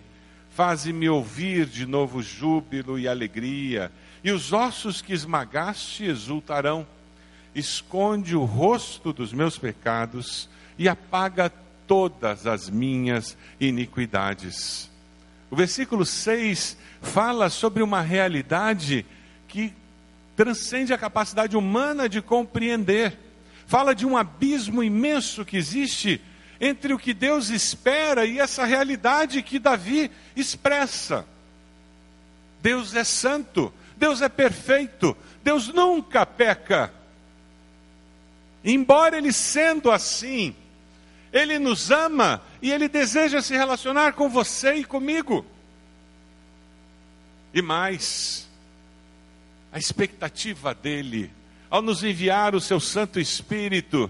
Faze-me 0.50 1.08
ouvir 1.08 1.68
de 1.68 1.86
novo 1.86 2.24
júbilo 2.24 2.98
e 2.98 3.08
alegria, 3.08 3.92
e 4.24 4.32
os 4.32 4.52
ossos 4.52 5.04
que 5.04 5.14
esmagaste 5.14 6.06
exultarão. 6.06 6.88
Esconde 7.54 8.36
o 8.36 8.44
rosto 8.44 9.14
dos 9.14 9.32
meus 9.32 9.56
pecados 9.56 10.50
e 10.80 10.90
apaga 10.90 11.48
todas 11.86 12.48
as 12.48 12.72
minhas 12.72 13.38
iniquidades. 13.60 14.95
O 15.56 15.58
versículo 15.58 16.06
6 16.06 16.76
fala 17.02 17.50
sobre 17.50 17.82
uma 17.82 18.02
realidade 18.02 19.06
que 19.48 19.74
transcende 20.36 20.94
a 20.94 20.98
capacidade 20.98 21.56
humana 21.56 22.10
de 22.10 22.22
compreender 22.22 23.18
fala 23.66 23.96
de 23.96 24.06
um 24.06 24.18
abismo 24.18 24.84
imenso 24.84 25.46
que 25.46 25.56
existe 25.56 26.20
entre 26.60 26.94
o 26.94 27.00
que 27.00 27.14
Deus 27.14 27.48
espera 27.52 28.26
e 28.26 28.38
essa 28.38 28.66
realidade 28.66 29.42
que 29.42 29.58
Davi 29.58 30.12
expressa. 30.36 31.26
Deus 32.62 32.94
é 32.94 33.06
santo, 33.06 33.74
Deus 33.96 34.22
é 34.22 34.28
perfeito, 34.28 35.16
Deus 35.42 35.70
nunca 35.70 36.26
peca. 36.26 36.94
Embora 38.62 39.18
Ele 39.18 39.32
sendo 39.32 39.90
assim, 39.90 40.54
Ele 41.32 41.58
nos 41.58 41.92
ama 41.92 42.42
e 42.66 42.72
Ele 42.72 42.88
deseja 42.88 43.42
se 43.42 43.54
relacionar 43.54 44.14
com 44.14 44.28
você 44.28 44.74
e 44.76 44.84
comigo. 44.84 45.46
E 47.54 47.62
mais, 47.62 48.50
a 49.72 49.78
expectativa 49.78 50.74
dele 50.74 51.32
ao 51.70 51.82
nos 51.82 52.04
enviar 52.04 52.56
o 52.56 52.62
seu 52.62 52.80
Santo 52.80 53.20
Espírito, 53.20 54.10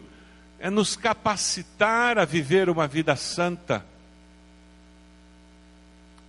é 0.60 0.70
nos 0.70 0.96
capacitar 0.96 2.18
a 2.18 2.24
viver 2.24 2.70
uma 2.70 2.88
vida 2.88 3.16
santa, 3.16 3.86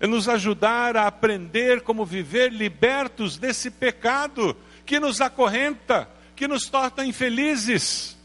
é 0.00 0.06
nos 0.06 0.28
ajudar 0.28 0.96
a 0.96 1.06
aprender 1.06 1.82
como 1.82 2.04
viver 2.04 2.52
libertos 2.52 3.38
desse 3.38 3.70
pecado 3.70 4.56
que 4.84 4.98
nos 4.98 5.20
acorrenta, 5.20 6.08
que 6.34 6.48
nos 6.48 6.68
torna 6.68 7.04
infelizes, 7.04 8.15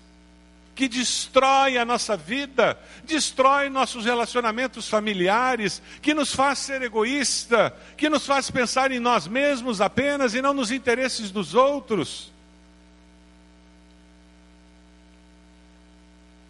que 0.74 0.88
destrói 0.88 1.78
a 1.78 1.86
nossa 1.86 2.16
vida, 2.16 2.80
destrói 3.04 3.70
nossos 3.70 4.06
relacionamentos 4.06 4.88
familiares, 4.88 5.82
que 6.02 6.14
nos 6.14 6.34
faz 6.34 6.60
ser 6.60 6.82
egoísta, 6.82 7.76
que 7.98 8.10
nos 8.10 8.26
faz 8.26 8.50
pensar 8.50 8.92
em 8.92 9.00
nós 9.00 9.28
mesmos 9.28 9.82
apenas 9.82 10.34
e 10.34 10.42
não 10.42 10.54
nos 10.54 10.72
interesses 10.72 11.32
dos 11.32 11.54
outros. 11.54 12.32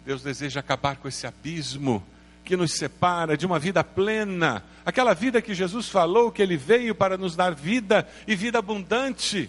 Deus 0.04 0.22
deseja 0.22 0.60
acabar 0.60 0.96
com 0.96 1.08
esse 1.08 1.26
abismo 1.26 2.04
que 2.44 2.56
nos 2.56 2.72
separa 2.72 3.36
de 3.36 3.46
uma 3.46 3.58
vida 3.58 3.84
plena, 3.84 4.64
aquela 4.84 5.14
vida 5.14 5.40
que 5.40 5.54
Jesus 5.54 5.88
falou 5.88 6.32
que 6.32 6.42
Ele 6.42 6.56
veio 6.56 6.94
para 6.94 7.16
nos 7.16 7.36
dar 7.36 7.54
vida 7.54 8.08
e 8.26 8.34
vida 8.34 8.58
abundante. 8.58 9.48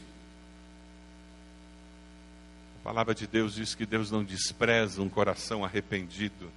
A 2.83 2.89
palavra 2.89 3.15
de 3.15 3.25
Deus 3.25 3.55
diz 3.55 3.73
que 3.73 3.85
Deus 3.85 4.11
não 4.11 4.25
despreza 4.25 5.01
um 5.01 5.07
coração 5.07 5.63
arrependido. 5.63 6.51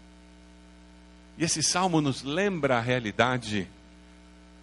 E 1.39 1.45
esse 1.45 1.63
salmo 1.63 2.01
nos 2.01 2.25
lembra 2.25 2.79
a 2.79 2.81
realidade, 2.81 3.69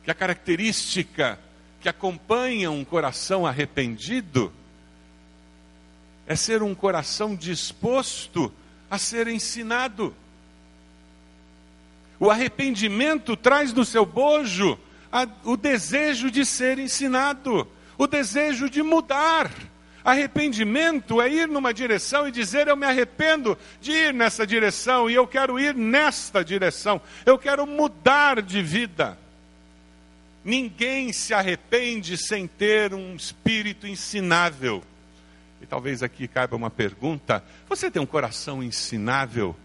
que 0.04 0.12
a 0.12 0.14
característica 0.14 1.40
que 1.80 1.88
acompanha 1.88 2.70
um 2.70 2.84
coração 2.84 3.46
arrependido 3.46 4.52
é 6.28 6.36
ser 6.36 6.62
um 6.62 6.76
coração 6.76 7.34
disposto 7.34 8.52
a 8.92 8.98
ser 8.98 9.30
ensinado. 9.30 10.14
O 12.20 12.30
arrependimento 12.30 13.38
traz 13.38 13.72
no 13.72 13.86
seu 13.86 14.06
bojo 14.06 14.78
a, 15.10 15.26
o 15.46 15.56
desejo 15.56 16.30
de 16.30 16.46
ser 16.46 16.78
ensinado, 16.78 17.66
o 17.98 18.06
desejo 18.06 18.70
de 18.70 18.84
mudar. 18.84 19.50
Arrependimento 20.04 21.22
é 21.22 21.30
ir 21.30 21.48
numa 21.48 21.74
direção 21.74 22.28
e 22.28 22.32
dizer: 22.32 22.68
Eu 22.68 22.76
me 22.76 22.86
arrependo 22.86 23.58
de 23.80 23.92
ir 23.92 24.14
nessa 24.14 24.46
direção 24.46 25.10
e 25.10 25.14
eu 25.14 25.26
quero 25.26 25.60
ir 25.60 25.74
nesta 25.74 26.44
direção, 26.44 27.02
eu 27.26 27.38
quero 27.38 27.66
mudar 27.66 28.42
de 28.42 28.62
vida. 28.62 29.18
Ninguém 30.44 31.14
se 31.14 31.34
arrepende 31.34 32.18
sem 32.18 32.48
ter 32.48 32.94
um 32.94 33.16
espírito 33.16 33.88
ensinável. 33.88 34.84
E 35.62 35.66
talvez 35.66 36.04
aqui 36.04 36.28
caiba 36.28 36.58
uma 36.58 36.70
pergunta: 36.70 37.42
você 37.70 37.90
tem 37.90 38.02
um 38.02 38.06
coração 38.06 38.62
ensinável? 38.62 39.56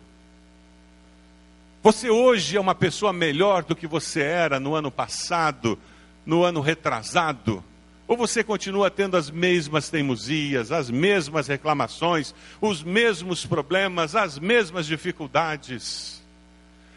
Você 1.83 2.11
hoje 2.11 2.57
é 2.57 2.61
uma 2.61 2.75
pessoa 2.75 3.13
melhor 3.13 3.65
do 3.65 3.75
que 3.75 3.87
você 3.89 4.21
era 4.21 4.61
no 4.61 4.77
ano 4.77 4.91
passado, 4.91 5.77
no 6.25 6.45
ano 6.45 6.61
retrasado? 6.61 7.65
Ou 8.09 8.17
você 8.17 8.43
continua 8.43 8.91
tendo 8.91 9.19
as 9.19 9.31
mesmas 9.31 9.91
teimosias, 9.91 10.73
as 10.73 10.91
mesmas 10.91 11.47
reclamações, 11.47 12.35
os 12.59 12.83
mesmos 12.83 13.45
problemas, 13.45 14.17
as 14.17 14.39
mesmas 14.39 14.87
dificuldades? 14.87 16.23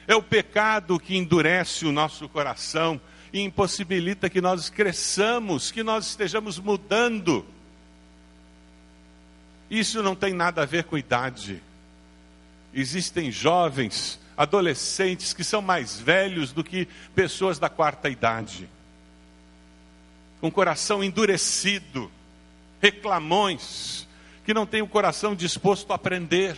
É 0.08 0.15
o 0.15 0.24
pecado 0.24 0.98
que 0.98 1.18
endurece 1.18 1.86
o 1.86 1.91
nosso 1.91 2.30
coração 2.30 3.00
e 3.34 3.41
impossibilita 3.41 4.30
que 4.30 4.39
nós 4.39 4.70
cresçamos, 4.70 5.70
que 5.70 5.84
nós 5.84 6.08
estejamos 6.08 6.58
mudando. 6.58 7.46
Isso 9.70 10.01
não 10.01 10.15
tem 10.15 10.34
nada 10.34 10.62
a 10.62 10.65
ver 10.65 10.86
com 10.86 10.98
idade. 10.98 11.62
Existem 12.74 13.30
jovens, 13.30 14.18
adolescentes 14.38 15.34
que 15.34 15.44
são 15.44 15.62
mais 15.62 16.00
velhos 16.00 16.53
do 16.53 16.63
que 16.63 16.88
pessoas 17.13 17.60
da 17.60 17.68
quarta 17.68 18.10
idade. 18.10 18.70
Com 20.42 20.52
coração 20.52 21.04
endurecido, 21.04 22.12
reclamões, 22.82 24.08
que 24.44 24.54
não 24.54 24.66
têm 24.66 24.82
o 24.82 24.88
coração 24.88 25.34
disposto 25.36 25.92
a 25.92 25.96
aprender. 25.96 26.58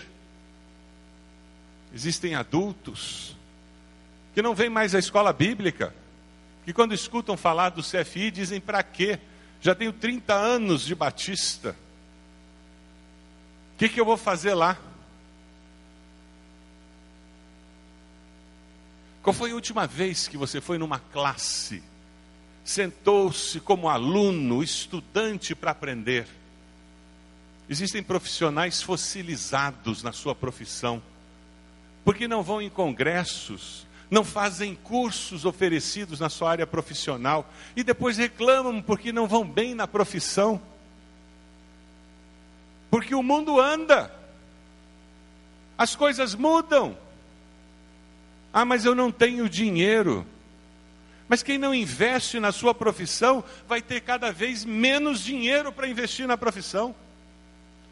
Existem 1.94 2.34
adultos 2.34 3.36
que 4.34 4.42
não 4.42 4.56
vêm 4.56 4.70
mais 4.70 4.96
à 4.96 5.00
escola 5.00 5.32
bíblica, 5.32 5.94
que 6.66 6.74
quando 6.74 6.94
escutam 6.94 7.38
falar 7.38 7.70
do 7.70 7.84
CFI 7.84 8.32
dizem 8.32 8.60
para 8.60 8.82
quê? 8.82 9.20
Já 9.62 9.76
tenho 9.76 9.94
30 9.94 10.34
anos 10.34 10.84
de 10.84 10.96
batista. 10.96 11.76
O 13.76 13.78
que, 13.78 13.90
que 13.90 14.00
eu 14.00 14.06
vou 14.06 14.18
fazer 14.18 14.54
lá? 14.54 14.78
Qual 19.22 19.34
foi 19.34 19.52
a 19.52 19.56
última 19.56 19.88
vez 19.88 20.28
que 20.28 20.36
você 20.36 20.60
foi 20.60 20.78
numa 20.78 21.00
classe, 21.00 21.82
sentou-se 22.64 23.60
como 23.60 23.90
aluno, 23.90 24.64
estudante 24.64 25.54
para 25.54 25.72
aprender? 25.72 26.28
Existem 27.70 28.04
profissionais 28.04 28.82
fossilizados 28.82 30.04
na 30.04 30.12
sua 30.12 30.36
profissão, 30.36 31.02
porque 32.04 32.28
não 32.28 32.44
vão 32.44 32.62
em 32.62 32.70
congressos, 32.70 33.88
não 34.12 34.24
fazem 34.24 34.76
cursos 34.76 35.46
oferecidos 35.46 36.20
na 36.20 36.30
sua 36.30 36.52
área 36.52 36.68
profissional 36.68 37.52
e 37.76 37.84
depois 37.84 38.18
reclamam 38.18 38.82
porque 38.82 39.12
não 39.12 39.28
vão 39.28 39.48
bem 39.48 39.74
na 39.74 39.88
profissão. 39.88 40.62
Porque 42.92 43.16
o 43.16 43.24
mundo 43.24 43.60
anda. 43.60 44.14
As 45.76 45.96
coisas 45.96 46.36
mudam. 46.36 46.96
Ah, 48.54 48.64
mas 48.64 48.86
eu 48.86 48.94
não 48.94 49.12
tenho 49.12 49.50
dinheiro. 49.50 50.28
Mas 51.28 51.42
quem 51.42 51.58
não 51.58 51.74
investe 51.74 52.40
na 52.40 52.52
sua 52.52 52.74
profissão 52.74 53.44
vai 53.68 53.82
ter 53.82 54.02
cada 54.02 54.32
vez 54.32 54.66
menos 54.66 55.22
dinheiro 55.22 55.72
para 55.72 55.88
investir 55.88 56.28
na 56.28 56.38
profissão. 56.38 56.94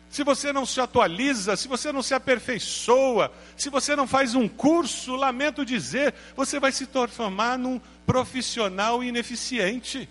Se 0.10 0.24
você 0.26 0.52
não 0.52 0.66
se 0.66 0.82
atualiza, 0.82 1.56
se 1.56 1.70
você 1.70 1.90
não 1.92 2.04
se 2.04 2.14
aperfeiçoa, 2.14 3.32
se 3.56 3.70
você 3.70 3.96
não 3.96 4.06
faz 4.06 4.36
um 4.36 4.46
curso, 4.46 5.16
lamento 5.16 5.66
dizer, 5.66 6.14
você 6.36 6.60
vai 6.60 6.74
se 6.74 6.86
transformar 6.86 7.58
num 7.58 7.80
profissional 8.06 9.02
ineficiente. 9.02 10.10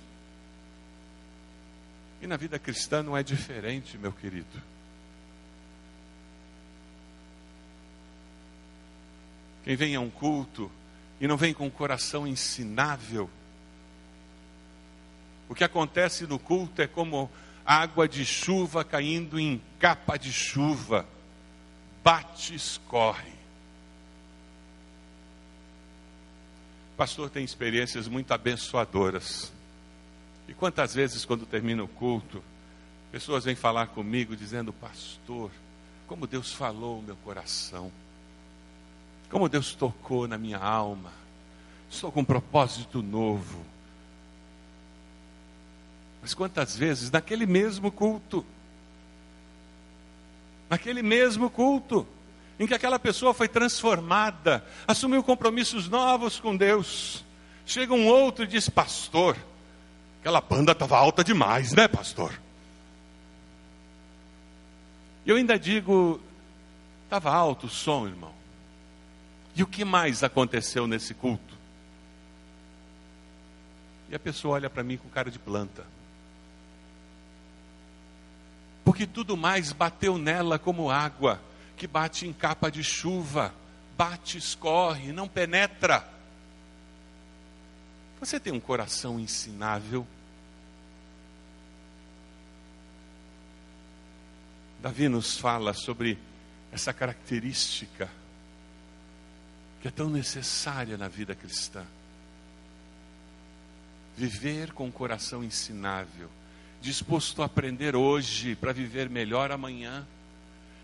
E 2.23 2.27
na 2.27 2.39
vida 2.39 2.59
cristã 2.59 3.03
não 3.03 3.15
é 3.15 3.23
diferente, 3.23 3.99
meu 3.99 4.13
querido. 4.13 4.71
Quem 9.65 9.77
vem 9.77 9.95
a 9.95 10.01
um 10.01 10.09
culto 10.09 10.71
e 11.21 11.29
não 11.29 11.37
vem 11.37 11.53
com 11.53 11.67
o 11.67 11.71
coração 11.71 12.27
ensinável, 12.27 13.29
o 15.49 15.55
que 15.55 15.65
acontece 15.65 16.27
no 16.27 16.39
culto 16.39 16.81
é 16.81 16.87
como 16.87 17.29
água 17.67 18.09
de 18.09 18.25
chuva 18.25 18.85
caindo 18.85 19.39
em 19.39 19.61
capa 19.79 20.17
de 20.17 20.33
chuva, 20.33 21.07
bate, 22.05 22.55
escorre. 22.55 23.33
O 26.93 26.97
pastor 26.97 27.29
tem 27.31 27.45
experiências 27.45 28.07
muito 28.07 28.33
abençoadoras. 28.33 29.53
E 30.47 30.55
quantas 30.55 30.95
vezes, 30.95 31.25
quando 31.25 31.45
termina 31.47 31.83
o 31.83 31.89
culto, 31.89 32.43
pessoas 33.11 33.45
vêm 33.45 33.57
falar 33.57 33.89
comigo 33.89 34.37
dizendo: 34.37 34.73
Pastor, 34.73 35.51
como 36.07 36.27
Deus 36.27 36.53
falou 36.53 36.97
no 36.97 37.09
meu 37.09 37.17
coração, 37.17 37.91
como 39.31 39.49
Deus 39.49 39.75
tocou 39.75 40.27
na 40.27 40.37
minha 40.37 40.59
alma, 40.59 41.13
estou 41.89 42.11
com 42.11 42.21
um 42.21 42.25
propósito 42.25 43.03
novo. 43.03 43.65
Mas 46.21 46.35
quantas 46.35 46.77
vezes, 46.77 47.11
naquele 47.11 47.47
mesmo 47.47 47.91
culto, 47.91 48.45
naquele 50.69 51.03
mesmo 51.03 51.49
culto, 51.49 52.07
em 52.59 52.67
que 52.67 52.75
aquela 52.75 52.99
pessoa 52.99 53.33
foi 53.33 53.49
transformada, 53.49 54.65
assumiu 54.87 55.23
compromissos 55.23 55.89
novos 55.89 56.39
com 56.39 56.55
Deus, 56.55 57.25
chega 57.65 57.95
um 57.95 58.07
outro 58.07 58.45
e 58.45 58.49
diz: 58.49 58.69
Pastor, 58.69 59.37
Aquela 60.21 60.43
banda 60.43 60.73
estava 60.73 60.99
alta 60.99 61.25
demais, 61.25 61.73
né, 61.73 61.89
pastor? 61.89 62.39
Eu 65.25 65.37
ainda 65.37 65.59
digo, 65.59 66.21
estava 67.05 67.33
alto 67.33 67.67
o 67.67 67.71
som, 67.71 68.07
irmão. 68.07 68.33
E 69.61 69.63
o 69.63 69.67
que 69.67 69.85
mais 69.85 70.25
aconteceu 70.25 70.87
nesse 70.87 71.13
culto? 71.13 71.55
E 74.09 74.15
a 74.15 74.19
pessoa 74.19 74.55
olha 74.55 74.71
para 74.71 74.83
mim 74.83 74.97
com 74.97 75.07
cara 75.11 75.31
de 75.31 75.39
planta. 75.39 75.85
Porque 78.83 79.07
tudo 79.07 79.37
mais 79.37 79.71
bateu 79.71 80.17
nela 80.17 80.59
como 80.59 80.91
água 80.91 81.43
que 81.77 81.87
bate 81.87 82.27
em 82.27 82.33
capa 82.33 82.71
de 82.71 82.83
chuva, 82.83 83.55
bate, 83.99 84.39
escorre, 84.39 85.13
não 85.13 85.29
penetra. 85.29 86.09
Você 88.19 88.41
tem 88.41 88.55
um 88.55 88.61
coração 88.61 89.21
ensinável? 89.21 90.07
Davi 94.81 95.07
nos 95.07 95.37
fala 95.37 95.75
sobre 95.75 96.17
essa 96.73 96.95
característica 96.95 98.20
que 99.81 99.89
é 99.89 99.91
tão 99.91 100.09
necessária 100.11 100.97
na 100.97 101.09
vida 101.09 101.35
cristã. 101.35 101.85
Viver 104.17 104.73
com 104.73 104.89
o 104.89 104.93
coração 104.93 105.43
ensinável, 105.43 106.29
disposto 106.81 107.43
a 107.43 107.47
aprender 107.47 107.97
hoje 107.97 108.55
para 108.55 108.73
viver 108.73 109.09
melhor 109.09 109.51
amanhã, 109.51 110.07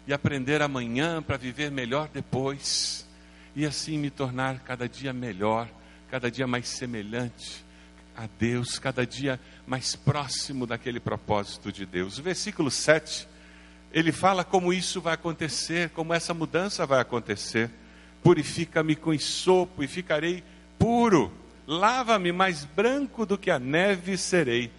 e 0.07 0.13
aprender 0.13 0.63
amanhã 0.63 1.23
para 1.23 1.37
viver 1.37 1.71
melhor 1.71 2.09
depois, 2.09 3.07
e 3.55 3.67
assim 3.67 3.99
me 3.99 4.11
tornar 4.11 4.61
cada 4.61 4.89
dia 4.89 5.13
melhor 5.13 5.69
cada 6.11 6.31
dia 6.31 6.47
mais 6.47 6.69
semelhante 6.69 7.65
a 8.17 8.27
Deus, 8.39 8.79
cada 8.79 9.07
dia 9.07 9.39
mais 9.67 9.95
próximo 9.95 10.67
daquele 10.67 11.01
propósito 11.01 11.71
de 11.71 11.85
Deus. 11.85 12.19
O 12.19 12.23
versículo 12.23 12.71
7, 12.71 13.29
ele 13.93 14.13
fala 14.13 14.45
como 14.45 14.73
isso 14.73 15.01
vai 15.01 15.15
acontecer, 15.15 15.91
como 15.91 16.15
essa 16.15 16.33
mudança 16.33 16.87
vai 16.87 17.01
acontecer. 17.01 17.71
Purifica-me 18.27 18.97
com 18.97 19.17
sopo 19.19 19.85
e 19.85 19.87
ficarei 19.87 20.43
puro. 20.79 21.33
Lava-me 21.67 22.33
mais 22.33 22.65
branco 22.65 23.25
do 23.25 23.39
que 23.39 23.51
a 23.51 23.59
neve 23.59 24.19
serei. 24.19 24.71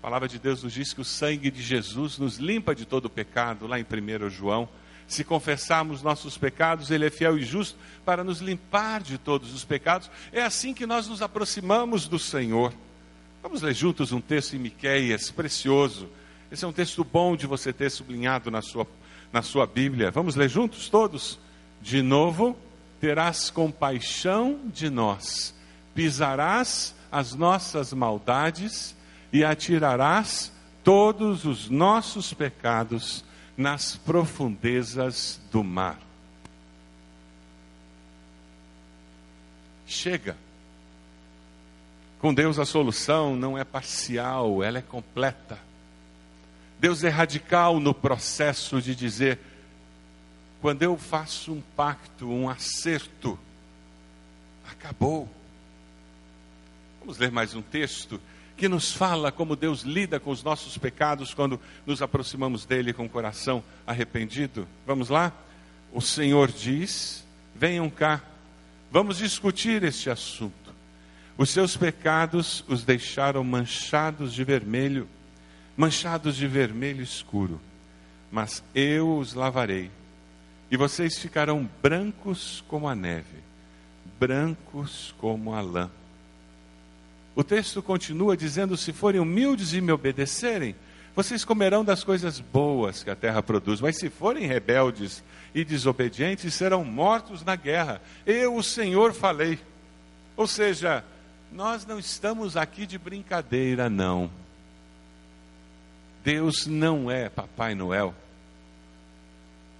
A 0.00 0.02
palavra 0.02 0.26
de 0.26 0.38
Deus 0.38 0.62
nos 0.64 0.72
diz 0.72 0.92
que 0.92 1.00
o 1.00 1.04
sangue 1.04 1.50
de 1.50 1.62
Jesus 1.62 2.18
nos 2.18 2.38
limpa 2.38 2.74
de 2.74 2.84
todo 2.84 3.04
o 3.04 3.10
pecado, 3.10 3.66
lá 3.66 3.78
em 3.78 3.84
1 3.84 4.30
João 4.30 4.68
se 5.06 5.22
confessarmos 5.22 6.02
nossos 6.02 6.36
pecados, 6.36 6.90
Ele 6.90 7.06
é 7.06 7.10
fiel 7.10 7.38
e 7.38 7.44
justo 7.44 7.78
para 8.04 8.24
nos 8.24 8.40
limpar 8.40 9.00
de 9.00 9.18
todos 9.18 9.54
os 9.54 9.64
pecados. 9.64 10.10
É 10.32 10.42
assim 10.42 10.74
que 10.74 10.86
nós 10.86 11.06
nos 11.06 11.22
aproximamos 11.22 12.08
do 12.08 12.18
Senhor. 12.18 12.72
Vamos 13.42 13.62
ler 13.62 13.74
juntos 13.74 14.10
um 14.10 14.20
texto 14.20 14.56
em 14.56 14.58
Miqueias, 14.58 15.30
precioso. 15.30 16.08
Esse 16.50 16.64
é 16.64 16.68
um 16.68 16.72
texto 16.72 17.04
bom 17.04 17.36
de 17.36 17.46
você 17.46 17.72
ter 17.72 17.90
sublinhado 17.90 18.50
na 18.50 18.60
sua, 18.60 18.86
na 19.32 19.42
sua 19.42 19.66
Bíblia. 19.66 20.10
Vamos 20.10 20.34
ler 20.34 20.48
juntos 20.48 20.88
todos? 20.88 21.38
De 21.86 22.02
novo, 22.02 22.58
terás 23.00 23.48
compaixão 23.48 24.58
de 24.74 24.90
nós, 24.90 25.54
pisarás 25.94 26.96
as 27.12 27.32
nossas 27.32 27.92
maldades 27.92 28.92
e 29.32 29.44
atirarás 29.44 30.50
todos 30.82 31.44
os 31.44 31.70
nossos 31.70 32.34
pecados 32.34 33.24
nas 33.56 33.94
profundezas 33.94 35.40
do 35.52 35.62
mar. 35.62 36.00
Chega. 39.86 40.36
Com 42.18 42.34
Deus 42.34 42.58
a 42.58 42.66
solução 42.66 43.36
não 43.36 43.56
é 43.56 43.62
parcial, 43.62 44.60
ela 44.60 44.78
é 44.78 44.82
completa. 44.82 45.56
Deus 46.80 47.04
é 47.04 47.08
radical 47.08 47.78
no 47.78 47.94
processo 47.94 48.82
de 48.82 48.92
dizer: 48.92 49.38
quando 50.66 50.82
eu 50.82 50.98
faço 50.98 51.52
um 51.52 51.62
pacto, 51.76 52.28
um 52.28 52.50
acerto, 52.50 53.38
acabou. 54.68 55.28
Vamos 56.98 57.18
ler 57.18 57.30
mais 57.30 57.54
um 57.54 57.62
texto 57.62 58.20
que 58.56 58.68
nos 58.68 58.92
fala 58.92 59.30
como 59.30 59.54
Deus 59.54 59.82
lida 59.82 60.18
com 60.18 60.32
os 60.32 60.42
nossos 60.42 60.76
pecados 60.76 61.32
quando 61.32 61.60
nos 61.86 62.02
aproximamos 62.02 62.64
dele 62.66 62.92
com 62.92 63.04
o 63.04 63.08
coração 63.08 63.62
arrependido. 63.86 64.66
Vamos 64.84 65.08
lá? 65.08 65.32
O 65.92 66.00
Senhor 66.00 66.50
diz: 66.50 67.24
venham 67.54 67.88
cá, 67.88 68.20
vamos 68.90 69.18
discutir 69.18 69.84
este 69.84 70.10
assunto. 70.10 70.74
Os 71.38 71.48
seus 71.48 71.76
pecados 71.76 72.64
os 72.66 72.82
deixaram 72.82 73.44
manchados 73.44 74.34
de 74.34 74.42
vermelho, 74.42 75.08
manchados 75.76 76.34
de 76.34 76.48
vermelho 76.48 77.04
escuro, 77.04 77.60
mas 78.32 78.64
eu 78.74 79.16
os 79.16 79.32
lavarei, 79.32 79.92
e 80.70 80.76
vocês 80.76 81.18
ficarão 81.18 81.68
brancos 81.82 82.64
como 82.68 82.88
a 82.88 82.94
neve, 82.94 83.38
brancos 84.18 85.14
como 85.18 85.54
a 85.54 85.60
lã. 85.60 85.90
O 87.34 87.44
texto 87.44 87.82
continua 87.82 88.36
dizendo: 88.36 88.76
se 88.76 88.92
forem 88.92 89.20
humildes 89.20 89.72
e 89.72 89.80
me 89.80 89.92
obedecerem, 89.92 90.74
vocês 91.14 91.44
comerão 91.44 91.84
das 91.84 92.02
coisas 92.02 92.40
boas 92.40 93.02
que 93.02 93.10
a 93.10 93.16
terra 93.16 93.42
produz, 93.42 93.80
mas 93.80 93.96
se 93.96 94.10
forem 94.10 94.46
rebeldes 94.46 95.22
e 95.54 95.64
desobedientes, 95.64 96.52
serão 96.52 96.84
mortos 96.84 97.42
na 97.42 97.56
guerra. 97.56 98.02
Eu, 98.26 98.56
o 98.56 98.62
Senhor, 98.62 99.14
falei. 99.14 99.58
Ou 100.36 100.46
seja, 100.46 101.02
nós 101.50 101.86
não 101.86 101.98
estamos 101.98 102.56
aqui 102.56 102.86
de 102.86 102.98
brincadeira, 102.98 103.88
não. 103.88 104.30
Deus 106.22 106.66
não 106.66 107.10
é 107.10 107.28
Papai 107.28 107.74
Noel, 107.74 108.14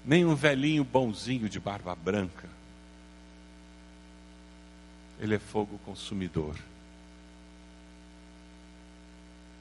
nem 0.07 0.25
um 0.25 0.37
velhinho 0.37 0.85
bonzinho 0.85 1.49
de 1.49 1.59
barba 1.59 1.95
branca. 1.95 2.49
Ele 5.19 5.35
é 5.35 5.38
fogo 5.38 5.79
consumidor. 5.85 6.57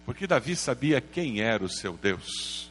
Porque 0.06 0.28
Davi 0.28 0.56
sabia 0.56 1.02
quem 1.02 1.42
era 1.42 1.64
o 1.64 1.70
seu 1.70 1.94
Deus. 1.94 2.70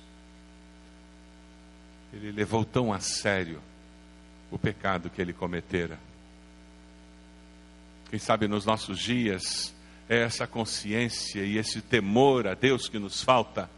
Ele 2.13 2.31
levou 2.31 2.65
tão 2.65 2.93
a 2.93 3.01
sério 3.01 3.61
o 4.53 4.59
pecado 4.59 5.11
que 5.11 5.21
ele 5.21 5.33
cometera. 5.33 5.99
Quem 8.09 8.21
sabe 8.21 8.47
nos 8.47 8.65
nossos 8.65 9.01
dias 9.01 9.75
é 10.09 10.23
essa 10.23 10.47
consciência 10.47 11.41
e 11.41 11.59
esse 11.59 11.81
temor 11.81 12.47
a 12.47 12.55
Deus 12.55 12.89
que 12.89 13.01
nos 13.01 13.21
falta. 13.21 13.69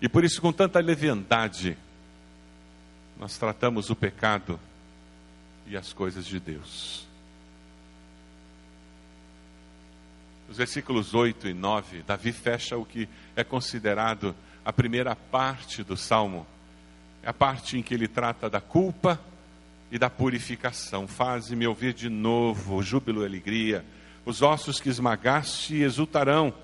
E 0.00 0.08
por 0.08 0.24
isso, 0.24 0.40
com 0.40 0.52
tanta 0.52 0.80
leviandade, 0.80 1.76
nós 3.18 3.38
tratamos 3.38 3.90
o 3.90 3.96
pecado 3.96 4.60
e 5.66 5.76
as 5.76 5.92
coisas 5.92 6.26
de 6.26 6.38
Deus. 6.38 7.06
Os 10.48 10.58
versículos 10.58 11.14
8 11.14 11.48
e 11.48 11.54
9, 11.54 12.02
Davi 12.02 12.30
fecha 12.30 12.76
o 12.76 12.84
que 12.84 13.08
é 13.34 13.42
considerado 13.42 14.34
a 14.64 14.72
primeira 14.72 15.16
parte 15.16 15.82
do 15.82 15.96
salmo. 15.96 16.46
É 17.22 17.28
a 17.28 17.32
parte 17.32 17.76
em 17.76 17.82
que 17.82 17.94
ele 17.94 18.06
trata 18.06 18.48
da 18.48 18.60
culpa 18.60 19.20
e 19.90 19.98
da 19.98 20.08
purificação. 20.08 21.08
Faze-me 21.08 21.66
ouvir 21.66 21.92
de 21.92 22.08
novo 22.08 22.80
júbilo 22.82 23.22
e 23.22 23.26
alegria. 23.26 23.84
Os 24.24 24.42
ossos 24.42 24.80
que 24.80 24.88
esmagaste 24.88 25.74
exultarão. 25.76 26.54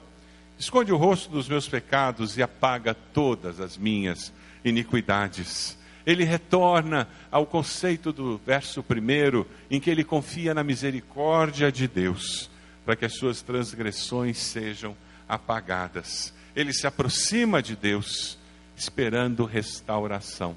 Esconde 0.59 0.93
o 0.93 0.97
rosto 0.97 1.31
dos 1.31 1.49
meus 1.49 1.69
pecados 1.69 2.37
e 2.37 2.43
apaga 2.43 2.95
todas 2.95 3.59
as 3.59 3.77
minhas 3.77 4.33
iniquidades. 4.65 5.77
Ele 6.05 6.25
retorna 6.25 7.09
ao 7.31 7.47
conceito 7.47 8.13
do 8.13 8.39
verso 8.39 8.83
primeiro, 8.83 9.49
em 9.71 9.81
que 9.81 9.91
ele 9.91 10.05
confia 10.05 10.53
na 10.53 10.65
misericórdia 10.65 11.71
de 11.71 11.87
Deus, 11.87 12.51
para 12.85 12.97
que 12.97 13.05
as 13.05 13.15
suas 13.15 13.43
transgressões 13.43 14.39
sejam 14.39 14.97
apagadas. 15.29 16.35
Ele 16.55 16.73
se 16.73 16.87
aproxima 16.87 17.63
de 17.63 17.77
Deus, 17.77 18.37
esperando 18.77 19.45
restauração. 19.45 20.57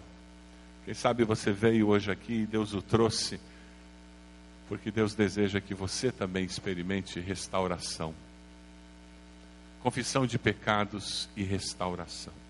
Quem 0.84 0.94
sabe 0.94 1.24
você 1.24 1.52
veio 1.52 1.88
hoje 1.88 2.12
aqui 2.12 2.42
e 2.42 2.46
Deus 2.46 2.74
o 2.74 2.82
trouxe, 2.82 3.40
porque 4.68 4.90
Deus 4.90 5.14
deseja 5.14 5.62
que 5.62 5.76
você 5.76 6.12
também 6.12 6.44
experimente 6.44 7.20
restauração. 7.20 8.14
Confissão 9.82 10.26
de 10.26 10.40
pecados 10.40 11.30
e 11.36 11.44
restauração 11.44 12.45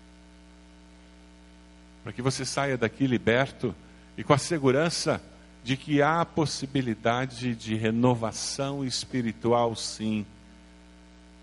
para 2.06 2.12
que 2.12 2.22
você 2.22 2.44
saia 2.44 2.78
daqui 2.78 3.04
liberto 3.04 3.74
e 4.16 4.22
com 4.22 4.32
a 4.32 4.38
segurança 4.38 5.20
de 5.64 5.76
que 5.76 6.00
há 6.00 6.24
possibilidade 6.24 7.52
de 7.56 7.74
renovação 7.74 8.84
espiritual, 8.84 9.74
sim, 9.74 10.24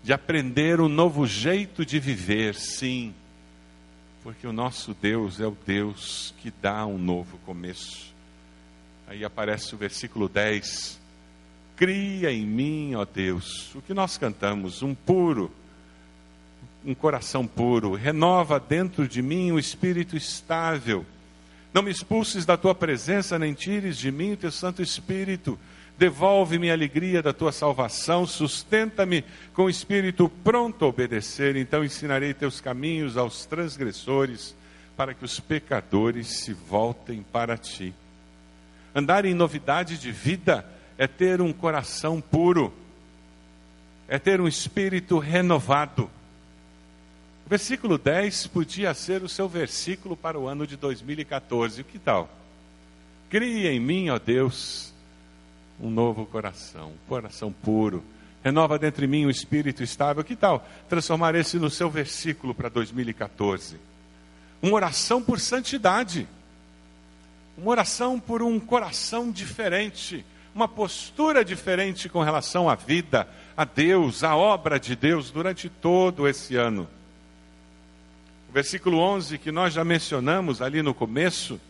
de 0.02 0.10
aprender 0.10 0.80
um 0.80 0.88
novo 0.88 1.26
jeito 1.26 1.84
de 1.84 2.00
viver, 2.00 2.54
sim, 2.54 3.12
porque 4.22 4.46
o 4.46 4.54
nosso 4.54 4.94
Deus 4.94 5.38
é 5.38 5.46
o 5.46 5.54
Deus 5.66 6.32
que 6.38 6.50
dá 6.62 6.86
um 6.86 6.96
novo 6.96 7.36
começo. 7.44 8.14
Aí 9.06 9.22
aparece 9.22 9.74
o 9.74 9.76
versículo 9.76 10.30
10. 10.30 10.98
Cria 11.76 12.32
em 12.32 12.46
mim, 12.46 12.94
ó 12.94 13.04
Deus, 13.04 13.70
o 13.74 13.82
que 13.82 13.92
nós 13.92 14.16
cantamos, 14.16 14.82
um 14.82 14.94
puro 14.94 15.52
um 16.84 16.94
coração 16.94 17.46
puro, 17.46 17.94
renova 17.94 18.60
dentro 18.60 19.08
de 19.08 19.22
mim 19.22 19.52
um 19.52 19.58
espírito 19.58 20.16
estável. 20.16 21.04
Não 21.72 21.82
me 21.82 21.90
expulses 21.90 22.44
da 22.44 22.56
tua 22.56 22.74
presença, 22.74 23.38
nem 23.38 23.54
tires 23.54 23.96
de 23.96 24.12
mim 24.12 24.32
o 24.32 24.36
teu 24.36 24.52
Santo 24.52 24.82
Espírito. 24.82 25.58
Devolve-me 25.98 26.70
a 26.70 26.74
alegria 26.74 27.22
da 27.22 27.32
tua 27.32 27.52
salvação, 27.52 28.26
sustenta-me 28.26 29.24
com 29.52 29.64
o 29.64 29.70
espírito 29.70 30.28
pronto 30.28 30.84
a 30.84 30.88
obedecer. 30.88 31.56
Então 31.56 31.84
ensinarei 31.84 32.34
teus 32.34 32.60
caminhos 32.60 33.16
aos 33.16 33.46
transgressores, 33.46 34.54
para 34.96 35.14
que 35.14 35.24
os 35.24 35.40
pecadores 35.40 36.40
se 36.40 36.52
voltem 36.52 37.24
para 37.32 37.56
ti. 37.56 37.92
Andar 38.94 39.24
em 39.24 39.34
novidade 39.34 39.98
de 39.98 40.12
vida 40.12 40.64
é 40.96 41.08
ter 41.08 41.40
um 41.40 41.52
coração 41.52 42.20
puro, 42.20 42.72
é 44.06 44.18
ter 44.18 44.40
um 44.40 44.46
espírito 44.46 45.18
renovado. 45.18 46.08
O 47.46 47.48
versículo 47.48 47.98
10 47.98 48.46
podia 48.46 48.94
ser 48.94 49.22
o 49.22 49.28
seu 49.28 49.46
versículo 49.46 50.16
para 50.16 50.38
o 50.38 50.48
ano 50.48 50.66
de 50.66 50.78
2014. 50.78 51.82
O 51.82 51.84
que 51.84 51.98
tal? 51.98 52.26
Cria 53.28 53.70
em 53.70 53.78
mim, 53.78 54.08
ó 54.08 54.18
Deus, 54.18 54.94
um 55.78 55.90
novo 55.90 56.24
coração, 56.24 56.92
um 56.92 57.08
coração 57.08 57.52
puro. 57.52 58.02
Renova 58.42 58.78
dentro 58.78 59.02
de 59.02 59.06
mim 59.06 59.26
um 59.26 59.30
espírito 59.30 59.82
estável. 59.82 60.24
Que 60.24 60.34
tal 60.34 60.66
transformar 60.88 61.34
esse 61.34 61.58
no 61.58 61.68
seu 61.68 61.90
versículo 61.90 62.54
para 62.54 62.70
2014? 62.70 63.76
Uma 64.62 64.72
oração 64.72 65.22
por 65.22 65.38
santidade. 65.38 66.26
Uma 67.58 67.72
oração 67.72 68.18
por 68.18 68.42
um 68.42 68.58
coração 68.58 69.30
diferente. 69.30 70.24
Uma 70.54 70.66
postura 70.66 71.44
diferente 71.44 72.08
com 72.08 72.22
relação 72.22 72.70
à 72.70 72.74
vida, 72.74 73.28
a 73.54 73.66
Deus, 73.66 74.24
à 74.24 74.34
obra 74.34 74.80
de 74.80 74.96
Deus 74.96 75.30
durante 75.30 75.68
todo 75.68 76.26
esse 76.26 76.56
ano 76.56 76.88
versículo 78.54 78.98
11, 79.00 79.36
que 79.38 79.50
nós 79.50 79.74
já 79.74 79.84
mencionamos 79.84 80.62
ali 80.62 80.80
no 80.80 80.94
começo, 80.94 81.60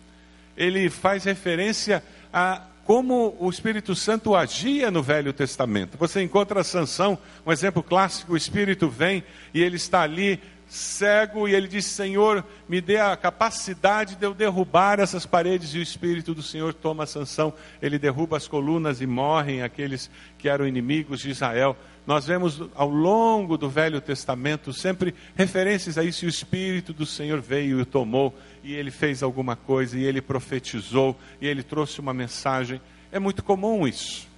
ele 0.55 0.91
faz 0.91 1.25
referência 1.25 2.05
a 2.31 2.61
como 2.85 3.35
o 3.41 3.49
Espírito 3.49 3.95
Santo 3.95 4.37
agia 4.37 4.91
no 4.91 5.03
Velho 5.03 5.33
Testamento. 5.33 5.97
Você 5.97 6.23
encontra 6.23 6.63
Sansão, 6.63 7.19
um 7.47 7.51
exemplo 7.51 7.83
clássico, 7.83 8.35
o 8.35 8.37
Espírito 8.37 8.91
vem 8.91 9.25
e 9.55 9.63
ele 9.63 9.77
está 9.77 10.03
ali 10.03 10.39
cego 10.69 11.49
e 11.49 11.55
ele 11.55 11.69
diz: 11.69 11.87
Senhor, 11.87 12.45
me 12.69 12.81
dê 12.81 12.99
a 12.99 13.17
capacidade 13.17 14.17
de 14.17 14.25
eu 14.25 14.35
derrubar 14.35 15.01
essas 15.01 15.27
paredes. 15.27 15.75
E 15.75 15.79
o 15.79 15.83
Espírito 15.83 16.35
do 16.35 16.43
Senhor 16.43 16.75
toma 16.75 17.07
Sansão, 17.07 17.53
ele 17.81 17.99
derruba 17.99 18.37
as 18.37 18.49
colunas 18.49 19.01
e 19.01 19.07
morrem 19.07 19.63
aqueles 19.63 20.11
que 20.39 20.49
eram 20.49 20.67
inimigos 20.67 21.21
de 21.21 21.31
Israel. 21.31 21.77
Nós 22.07 22.27
vemos 22.27 22.63
ao 22.75 22.89
longo 22.89 23.57
do 23.57 23.71
Velho 23.71 24.01
Testamento 24.01 24.73
sempre 24.73 25.15
referências 25.35 25.97
a 25.97 26.05
isso. 26.05 26.25
E 26.25 26.29
o 26.29 26.31
Espírito 26.31 26.93
do 26.93 27.07
Senhor 27.07 27.41
veio 27.41 27.81
e 27.81 27.85
tomou, 27.85 28.39
e 28.63 28.75
ele 28.75 28.91
fez 28.91 29.23
alguma 29.23 29.57
coisa, 29.57 29.99
e 29.99 30.05
ele 30.05 30.21
profetizou, 30.21 31.19
e 31.41 31.47
ele 31.47 31.63
trouxe 31.63 32.01
uma 32.01 32.13
mensagem. 32.13 32.81
É 33.11 33.19
muito 33.19 33.43
comum 33.43 33.87
isso. 33.89 34.29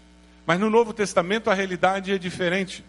Mas 0.46 0.60
no 0.60 0.70
Novo 0.70 0.92
Testamento 0.92 1.50
a 1.50 1.54
realidade 1.54 2.12
é 2.12 2.18
diferente. 2.18 2.84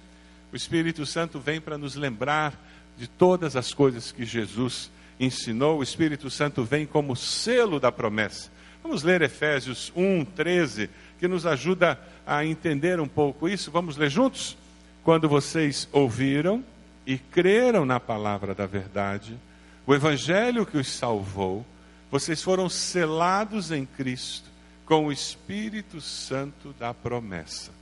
O 0.53 0.55
Espírito 0.55 1.05
Santo 1.07 1.39
vem 1.39 1.59
para 1.59 1.77
nos 1.77 1.95
lembrar 1.95 2.53
de 2.97 3.07
todas 3.07 3.55
as 3.55 3.73
coisas 3.73 4.11
que 4.11 4.25
Jesus 4.25 4.89
ensinou. 5.19 5.79
O 5.79 5.83
Espírito 5.83 6.29
Santo 6.29 6.63
vem 6.63 6.85
como 6.85 7.15
selo 7.15 7.79
da 7.79 7.91
promessa. 7.91 8.49
Vamos 8.83 9.03
ler 9.03 9.21
Efésios 9.21 9.91
1, 9.95 10.25
13, 10.25 10.89
que 11.19 11.27
nos 11.27 11.45
ajuda 11.45 11.99
a 12.25 12.45
entender 12.45 12.99
um 12.99 13.07
pouco 13.07 13.47
isso. 13.47 13.71
Vamos 13.71 13.97
ler 13.97 14.09
juntos? 14.09 14.57
Quando 15.03 15.29
vocês 15.29 15.87
ouviram 15.91 16.63
e 17.05 17.17
creram 17.17 17.85
na 17.85 17.99
palavra 17.99 18.53
da 18.53 18.65
verdade, 18.65 19.37
o 19.85 19.93
evangelho 19.93 20.65
que 20.65 20.77
os 20.77 20.89
salvou, 20.89 21.65
vocês 22.11 22.41
foram 22.41 22.69
selados 22.69 23.71
em 23.71 23.85
Cristo 23.85 24.49
com 24.85 25.07
o 25.07 25.11
Espírito 25.11 25.99
Santo 25.99 26.73
da 26.79 26.93
promessa. 26.93 27.76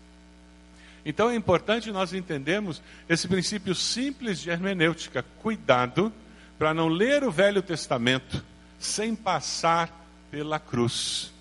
Então 1.06 1.30
é 1.30 1.36
importante 1.36 1.92
nós 1.92 2.14
entendermos 2.14 2.82
esse 3.08 3.28
princípio 3.28 3.76
simples 3.76 4.40
de 4.40 4.50
hermenêutica. 4.50 5.24
Cuidado 5.40 6.12
para 6.58 6.74
não 6.74 6.88
ler 6.88 7.24
o 7.24 7.32
Velho 7.32 7.62
Testamento 7.62 8.44
sem 8.80 9.16
passar 9.16 10.06
pela 10.32 10.60
cruz. 10.60 11.32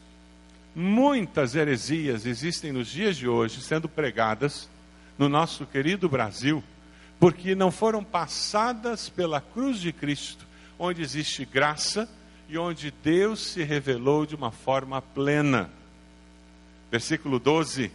Muitas 0.74 1.54
heresias 1.54 2.26
existem 2.26 2.72
nos 2.72 2.88
dias 2.88 3.16
de 3.16 3.26
hoje 3.26 3.62
sendo 3.62 3.88
pregadas 3.88 4.68
no 5.16 5.28
nosso 5.28 5.64
querido 5.64 6.08
Brasil, 6.08 6.62
porque 7.18 7.54
não 7.54 7.70
foram 7.70 8.02
passadas 8.04 9.08
pela 9.08 9.40
cruz 9.40 9.78
de 9.78 9.92
Cristo, 9.92 10.44
onde 10.78 11.00
existe 11.00 11.44
graça 11.44 12.08
e 12.48 12.58
onde 12.58 12.92
Deus 13.02 13.40
se 13.40 13.62
revelou 13.62 14.26
de 14.26 14.34
uma 14.34 14.50
forma 14.50 15.00
plena. 15.00 15.70
Versículo 16.90 17.38
12: 17.38 17.90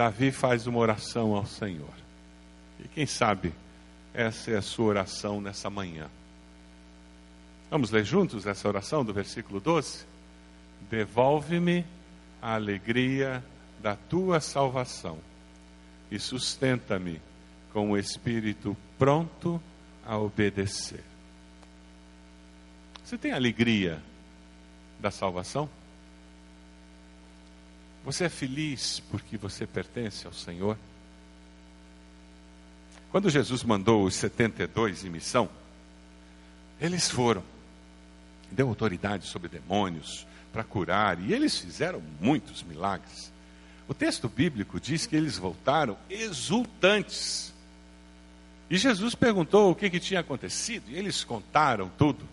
Davi 0.00 0.32
faz 0.32 0.66
uma 0.66 0.78
oração 0.78 1.36
ao 1.36 1.44
Senhor. 1.44 1.92
E 2.82 2.88
quem 2.88 3.04
sabe 3.04 3.52
essa 4.14 4.50
é 4.50 4.56
a 4.56 4.62
sua 4.62 4.86
oração 4.86 5.42
nessa 5.42 5.68
manhã. 5.68 6.08
Vamos 7.70 7.90
ler 7.90 8.02
juntos 8.02 8.46
essa 8.46 8.66
oração 8.66 9.04
do 9.04 9.12
versículo 9.12 9.60
12? 9.60 10.06
Devolve-me 10.88 11.84
a 12.40 12.54
alegria 12.54 13.44
da 13.82 13.94
tua 13.94 14.40
salvação 14.40 15.18
e 16.10 16.18
sustenta-me 16.18 17.20
com 17.70 17.90
o 17.90 17.98
espírito 17.98 18.74
pronto 18.98 19.60
a 20.06 20.16
obedecer. 20.16 21.04
Você 23.04 23.18
tem 23.18 23.32
alegria 23.32 24.02
da 24.98 25.10
salvação? 25.10 25.68
Você 28.04 28.24
é 28.24 28.28
feliz 28.28 29.00
porque 29.10 29.36
você 29.36 29.66
pertence 29.66 30.26
ao 30.26 30.32
Senhor? 30.32 30.76
Quando 33.10 33.28
Jesus 33.28 33.64
mandou 33.64 34.04
os 34.04 34.14
72 34.14 35.04
em 35.04 35.10
missão, 35.10 35.48
eles 36.80 37.10
foram, 37.10 37.42
deu 38.50 38.68
autoridade 38.68 39.26
sobre 39.26 39.48
demônios 39.48 40.26
para 40.52 40.64
curar, 40.64 41.20
e 41.20 41.32
eles 41.32 41.58
fizeram 41.58 42.02
muitos 42.20 42.62
milagres. 42.62 43.30
O 43.88 43.94
texto 43.94 44.28
bíblico 44.28 44.80
diz 44.80 45.06
que 45.06 45.16
eles 45.16 45.36
voltaram 45.36 45.96
exultantes. 46.08 47.52
E 48.70 48.78
Jesus 48.78 49.14
perguntou 49.14 49.70
o 49.70 49.74
que, 49.74 49.90
que 49.90 50.00
tinha 50.00 50.20
acontecido, 50.20 50.84
e 50.88 50.96
eles 50.96 51.24
contaram 51.24 51.90
tudo. 51.98 52.24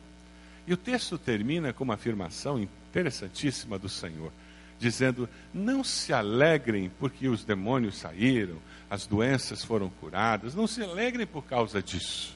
E 0.67 0.73
o 0.73 0.77
texto 0.77 1.17
termina 1.17 1.73
com 1.73 1.84
uma 1.84 1.95
afirmação 1.95 2.62
interessantíssima 2.62 3.80
do 3.80 3.89
Senhor. 3.89 4.32
Dizendo: 4.79 5.29
Não 5.53 5.83
se 5.83 6.13
alegrem 6.13 6.89
porque 6.99 7.27
os 7.27 7.43
demônios 7.43 7.97
saíram, 7.97 8.57
as 8.89 9.05
doenças 9.05 9.63
foram 9.63 9.89
curadas, 9.89 10.55
não 10.55 10.67
se 10.67 10.81
alegrem 10.81 11.25
por 11.25 11.43
causa 11.43 11.81
disso. 11.81 12.35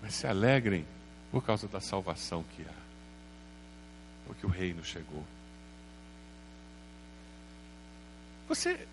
Mas 0.00 0.14
se 0.14 0.26
alegrem 0.26 0.84
por 1.30 1.44
causa 1.44 1.68
da 1.68 1.80
salvação 1.80 2.44
que 2.56 2.62
há, 2.62 2.74
porque 4.26 4.44
o 4.46 4.50
reino 4.50 4.84
chegou. 4.84 5.24
Você 8.48 8.86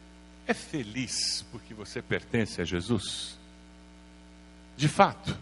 é 0.47 0.53
feliz 0.53 1.45
porque 1.51 1.73
você 1.73 2.01
pertence 2.01 2.61
a 2.61 2.65
Jesus? 2.65 3.37
De 4.77 4.87
fato. 4.87 5.37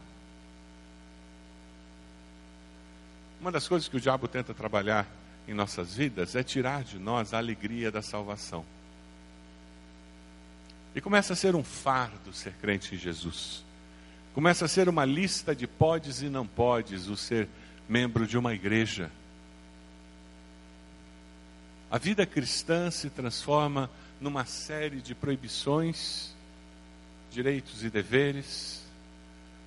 Uma 3.48 3.54
das 3.54 3.66
coisas 3.66 3.88
que 3.88 3.96
o 3.96 4.02
diabo 4.02 4.28
tenta 4.28 4.54
trabalhar 4.54 5.08
em 5.48 5.54
nossas 5.54 5.96
vidas 5.96 6.36
é 6.36 6.44
tirar 6.44 6.84
de 6.84 7.00
nós 7.00 7.34
a 7.34 7.38
alegria 7.38 7.90
da 7.90 8.02
salvação. 8.02 8.66
E 10.94 11.00
começa 11.00 11.32
a 11.32 11.36
ser 11.38 11.56
um 11.56 11.64
fardo 11.64 12.34
ser 12.34 12.52
crente 12.56 12.94
em 12.94 12.98
Jesus. 12.98 13.64
Começa 14.34 14.66
a 14.66 14.68
ser 14.68 14.90
uma 14.90 15.06
lista 15.06 15.56
de 15.56 15.66
podes 15.66 16.22
e 16.22 16.28
não 16.28 16.46
podes 16.46 17.08
o 17.08 17.16
ser 17.16 17.48
membro 17.88 18.28
de 18.28 18.38
uma 18.38 18.54
igreja. 18.54 19.10
A 21.90 21.98
vida 21.98 22.26
cristã 22.26 22.92
se 22.92 23.10
transforma 23.10 23.90
numa 24.20 24.44
série 24.44 25.00
de 25.00 25.16
proibições, 25.16 26.36
direitos 27.32 27.82
e 27.82 27.90
deveres, 27.90 28.84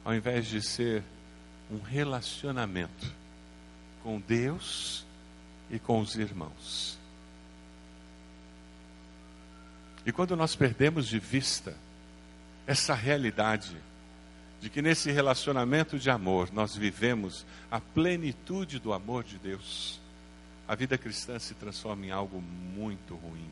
ao 0.04 0.14
invés 0.14 0.46
de 0.46 0.60
ser 0.60 1.02
um 1.70 1.80
relacionamento 1.80 3.19
com 4.02 4.20
Deus 4.20 5.04
e 5.70 5.78
com 5.78 6.00
os 6.00 6.14
irmãos. 6.16 6.98
E 10.04 10.12
quando 10.12 10.36
nós 10.36 10.56
perdemos 10.56 11.06
de 11.06 11.18
vista 11.18 11.76
essa 12.66 12.94
realidade 12.94 13.76
de 14.60 14.68
que 14.68 14.82
nesse 14.82 15.10
relacionamento 15.10 15.98
de 15.98 16.10
amor 16.10 16.50
nós 16.52 16.76
vivemos 16.76 17.46
a 17.70 17.80
plenitude 17.80 18.78
do 18.78 18.92
amor 18.92 19.24
de 19.24 19.38
Deus, 19.38 20.00
a 20.68 20.74
vida 20.74 20.96
cristã 20.96 21.38
se 21.38 21.54
transforma 21.54 22.06
em 22.06 22.10
algo 22.10 22.40
muito 22.40 23.14
ruim. 23.14 23.48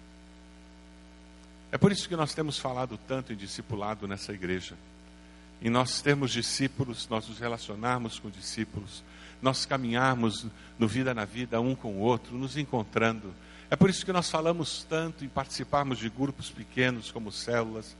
É 1.70 1.76
por 1.76 1.92
isso 1.92 2.08
que 2.08 2.16
nós 2.16 2.34
temos 2.34 2.58
falado 2.58 2.98
tanto 3.08 3.32
em 3.32 3.36
discipulado 3.36 4.06
nessa 4.06 4.32
igreja. 4.32 4.74
Em 5.60 5.68
nós 5.68 6.00
termos 6.00 6.30
discípulos, 6.30 7.08
nós 7.08 7.28
nos 7.28 7.38
relacionarmos 7.38 8.18
com 8.18 8.30
discípulos, 8.30 9.02
nós 9.40 9.64
caminharmos 9.64 10.46
no 10.78 10.86
vida 10.86 11.14
na 11.14 11.24
vida 11.24 11.60
um 11.60 11.74
com 11.74 11.94
o 11.94 12.00
outro, 12.00 12.36
nos 12.36 12.56
encontrando. 12.56 13.34
É 13.70 13.76
por 13.76 13.90
isso 13.90 14.04
que 14.04 14.12
nós 14.12 14.30
falamos 14.30 14.84
tanto 14.88 15.24
em 15.24 15.28
participarmos 15.28 15.98
de 15.98 16.08
grupos 16.08 16.50
pequenos 16.50 17.10
como 17.10 17.30
células, 17.30 17.96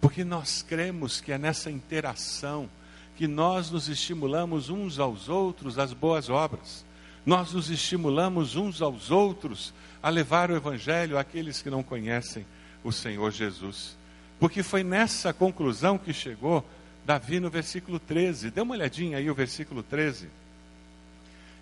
porque 0.00 0.24
nós 0.24 0.62
cremos 0.62 1.20
que 1.20 1.32
é 1.32 1.38
nessa 1.38 1.70
interação 1.70 2.68
que 3.16 3.28
nós 3.28 3.70
nos 3.70 3.88
estimulamos 3.88 4.70
uns 4.70 4.98
aos 4.98 5.28
outros 5.28 5.78
às 5.78 5.92
boas 5.92 6.30
obras. 6.30 6.84
Nós 7.26 7.52
nos 7.52 7.68
estimulamos 7.68 8.56
uns 8.56 8.80
aos 8.80 9.10
outros 9.10 9.74
a 10.02 10.08
levar 10.08 10.50
o 10.50 10.56
evangelho 10.56 11.18
àqueles 11.18 11.60
que 11.60 11.68
não 11.68 11.82
conhecem 11.82 12.46
o 12.82 12.90
Senhor 12.90 13.30
Jesus. 13.30 13.94
Porque 14.38 14.62
foi 14.62 14.82
nessa 14.82 15.34
conclusão 15.34 15.98
que 15.98 16.14
chegou 16.14 16.64
Davi 17.04 17.40
no 17.40 17.50
versículo 17.50 17.98
13. 17.98 18.50
Dê 18.50 18.62
uma 18.62 18.74
olhadinha 18.74 19.18
aí 19.18 19.30
o 19.30 19.34
versículo 19.34 19.82
13. 19.82 20.28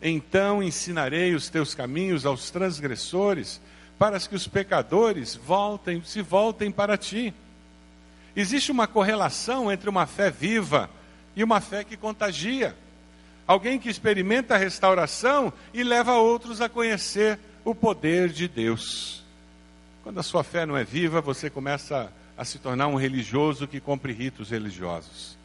Então 0.01 0.63
ensinarei 0.63 1.35
os 1.35 1.49
teus 1.49 1.75
caminhos 1.75 2.25
aos 2.25 2.51
transgressores, 2.51 3.61
para 3.99 4.19
que 4.21 4.35
os 4.35 4.47
pecadores 4.47 5.35
voltem, 5.35 6.03
se 6.05 6.23
voltem 6.23 6.71
para 6.71 6.97
ti. 6.97 7.35
Existe 8.37 8.71
uma 8.71 8.87
correlação 8.87 9.73
entre 9.73 9.91
uma 9.91 10.07
fé 10.07 10.31
viva 10.31 10.89
e 11.35 11.43
uma 11.43 11.61
fé 11.61 11.83
que 11.83 11.97
contagia. 11.97 12.77
Alguém 13.47 13.79
que 13.79 13.89
experimenta 13.89 14.55
a 14.55 14.59
restauração 14.59 15.53
e 15.75 15.83
leva 15.83 16.15
outros 16.15 16.61
a 16.61 16.69
conhecer 16.69 17.39
o 17.65 17.75
poder 17.75 18.29
de 18.29 18.47
Deus. 18.47 19.25
Quando 20.05 20.21
a 20.21 20.23
sua 20.23 20.45
fé 20.45 20.65
não 20.65 20.77
é 20.77 20.85
viva, 20.85 21.21
você 21.21 21.51
começa 21.51 22.13
a 22.37 22.45
se 22.45 22.59
tornar 22.59 22.87
um 22.87 22.95
religioso 22.95 23.67
que 23.67 23.81
cumpre 23.81 24.13
ritos 24.13 24.51
religiosos. 24.51 25.37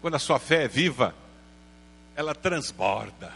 Quando 0.00 0.14
a 0.14 0.20
sua 0.20 0.38
fé 0.38 0.64
é 0.64 0.68
viva, 0.68 1.14
ela 2.14 2.34
transborda, 2.34 3.32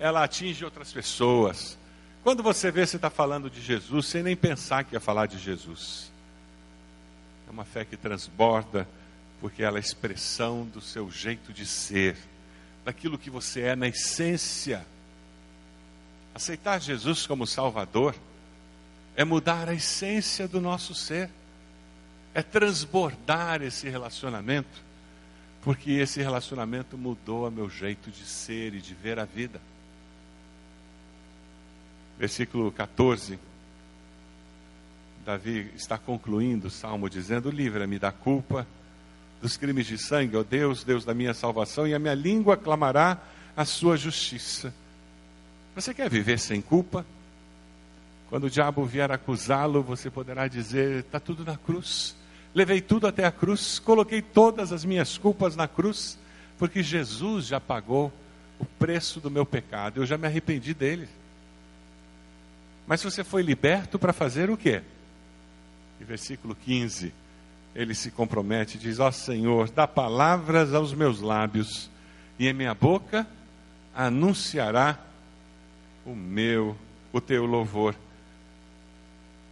ela 0.00 0.24
atinge 0.24 0.64
outras 0.64 0.90
pessoas. 0.90 1.78
Quando 2.24 2.42
você 2.42 2.70
vê 2.70 2.86
você 2.86 2.96
está 2.96 3.10
falando 3.10 3.50
de 3.50 3.60
Jesus, 3.60 4.06
sem 4.06 4.22
nem 4.22 4.34
pensar 4.34 4.82
que 4.82 4.94
ia 4.94 5.00
falar 5.00 5.26
de 5.26 5.38
Jesus. 5.38 6.10
É 7.46 7.50
uma 7.50 7.66
fé 7.66 7.84
que 7.84 7.96
transborda, 7.96 8.88
porque 9.40 9.62
ela 9.62 9.76
é 9.76 9.80
expressão 9.80 10.64
do 10.64 10.80
seu 10.80 11.10
jeito 11.10 11.52
de 11.52 11.66
ser, 11.66 12.16
daquilo 12.82 13.18
que 13.18 13.28
você 13.28 13.60
é 13.60 13.76
na 13.76 13.88
essência. 13.88 14.86
Aceitar 16.34 16.80
Jesus 16.80 17.26
como 17.26 17.46
Salvador 17.46 18.14
é 19.14 19.24
mudar 19.24 19.68
a 19.68 19.74
essência 19.74 20.48
do 20.48 20.60
nosso 20.60 20.94
ser, 20.94 21.28
é 22.32 22.42
transbordar 22.42 23.60
esse 23.60 23.88
relacionamento, 23.88 24.82
porque 25.60 25.90
esse 25.90 26.22
relacionamento 26.22 26.96
mudou 26.96 27.46
o 27.46 27.50
meu 27.50 27.68
jeito 27.68 28.10
de 28.10 28.24
ser 28.24 28.72
e 28.72 28.80
de 28.80 28.94
ver 28.94 29.18
a 29.18 29.26
vida. 29.26 29.60
Versículo 32.20 32.70
14. 32.70 33.38
Davi 35.24 35.72
está 35.74 35.96
concluindo 35.96 36.66
o 36.66 36.70
salmo 36.70 37.08
dizendo: 37.08 37.50
Livra-me 37.50 37.98
da 37.98 38.12
culpa, 38.12 38.66
dos 39.40 39.56
crimes 39.56 39.86
de 39.86 39.96
sangue, 39.96 40.36
ó 40.36 40.42
Deus, 40.42 40.84
Deus 40.84 41.02
da 41.02 41.14
minha 41.14 41.32
salvação, 41.32 41.88
e 41.88 41.94
a 41.94 41.98
minha 41.98 42.12
língua 42.12 42.58
clamará 42.58 43.16
a 43.56 43.64
sua 43.64 43.96
justiça. 43.96 44.74
Você 45.74 45.94
quer 45.94 46.10
viver 46.10 46.38
sem 46.38 46.60
culpa? 46.60 47.06
Quando 48.28 48.44
o 48.44 48.50
diabo 48.50 48.84
vier 48.84 49.10
acusá-lo, 49.10 49.82
você 49.82 50.10
poderá 50.10 50.46
dizer: 50.46 50.96
está 50.96 51.18
tudo 51.18 51.42
na 51.42 51.56
cruz. 51.56 52.14
Levei 52.54 52.82
tudo 52.82 53.06
até 53.06 53.24
a 53.24 53.32
cruz, 53.32 53.78
coloquei 53.78 54.20
todas 54.20 54.74
as 54.74 54.84
minhas 54.84 55.16
culpas 55.16 55.56
na 55.56 55.66
cruz, 55.66 56.18
porque 56.58 56.82
Jesus 56.82 57.46
já 57.46 57.58
pagou 57.58 58.12
o 58.58 58.66
preço 58.66 59.20
do 59.20 59.30
meu 59.30 59.46
pecado, 59.46 60.02
eu 60.02 60.06
já 60.06 60.18
me 60.18 60.26
arrependi 60.26 60.74
dele. 60.74 61.08
Mas 62.90 63.04
você 63.04 63.22
foi 63.22 63.40
liberto 63.40 64.00
para 64.00 64.12
fazer 64.12 64.50
o 64.50 64.56
quê? 64.56 64.82
E 66.00 66.04
versículo 66.04 66.56
15, 66.56 67.14
ele 67.72 67.94
se 67.94 68.10
compromete, 68.10 68.76
diz: 68.76 68.98
Ó 68.98 69.06
oh, 69.06 69.12
Senhor, 69.12 69.70
dá 69.70 69.86
palavras 69.86 70.74
aos 70.74 70.92
meus 70.92 71.20
lábios, 71.20 71.88
e 72.36 72.48
em 72.48 72.52
minha 72.52 72.74
boca 72.74 73.24
anunciará 73.94 74.98
o 76.04 76.16
meu, 76.16 76.76
o 77.12 77.20
teu 77.20 77.46
louvor. 77.46 77.94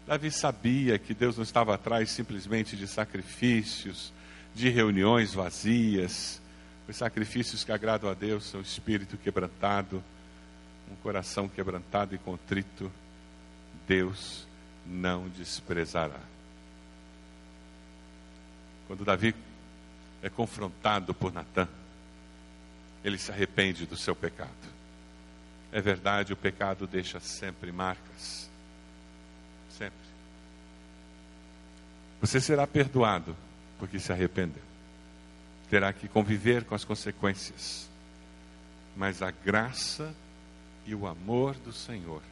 Davi 0.05 0.33
sabia 0.33 0.99
que 0.99 1.15
Deus 1.15 1.37
não 1.37 1.45
estava 1.45 1.73
atrás 1.73 2.11
simplesmente 2.11 2.77
de 2.77 2.89
sacrifícios, 2.89 4.13
de 4.53 4.69
reuniões 4.69 5.33
vazias. 5.33 6.43
Os 6.89 6.97
sacrifícios 6.97 7.63
que 7.63 7.71
agradam 7.71 8.11
a 8.11 8.15
Deus 8.15 8.47
são 8.47 8.59
o 8.59 8.65
espírito 8.65 9.17
quebrantado, 9.17 10.03
um 10.91 10.97
coração 11.05 11.49
quebrantado 11.49 12.17
e 12.17 12.19
contrito. 12.19 12.91
Deus 13.89 14.47
não 14.87 15.29
desprezará. 15.29 16.21
Quando 18.87 19.05
Davi 19.05 19.35
é 20.23 20.29
confrontado 20.29 21.13
por 21.15 21.33
Natã, 21.33 21.67
ele 23.03 23.19
se 23.19 23.33
arrepende 23.33 23.87
do 23.87 23.97
seu 23.97 24.15
pecado. 24.15 24.51
É 25.73 25.81
verdade, 25.81 26.33
o 26.33 26.37
pecado 26.37 26.87
deixa 26.87 27.19
sempre 27.19 27.73
marcas 27.73 28.49
sempre. 29.79 29.97
Você 32.21 32.41
será 32.41 32.67
perdoado 32.67 33.37
porque 33.79 34.01
se 34.01 34.11
arrependeu. 34.11 34.63
Terá 35.71 35.93
que 35.93 36.09
conviver 36.09 36.65
com 36.65 36.75
as 36.75 36.85
consequências. 36.85 37.89
Mas 38.97 39.23
a 39.23 39.31
graça 39.31 40.13
e 40.85 40.95
o 40.95 41.07
amor 41.07 41.55
do 41.55 41.73
Senhor 41.73 42.23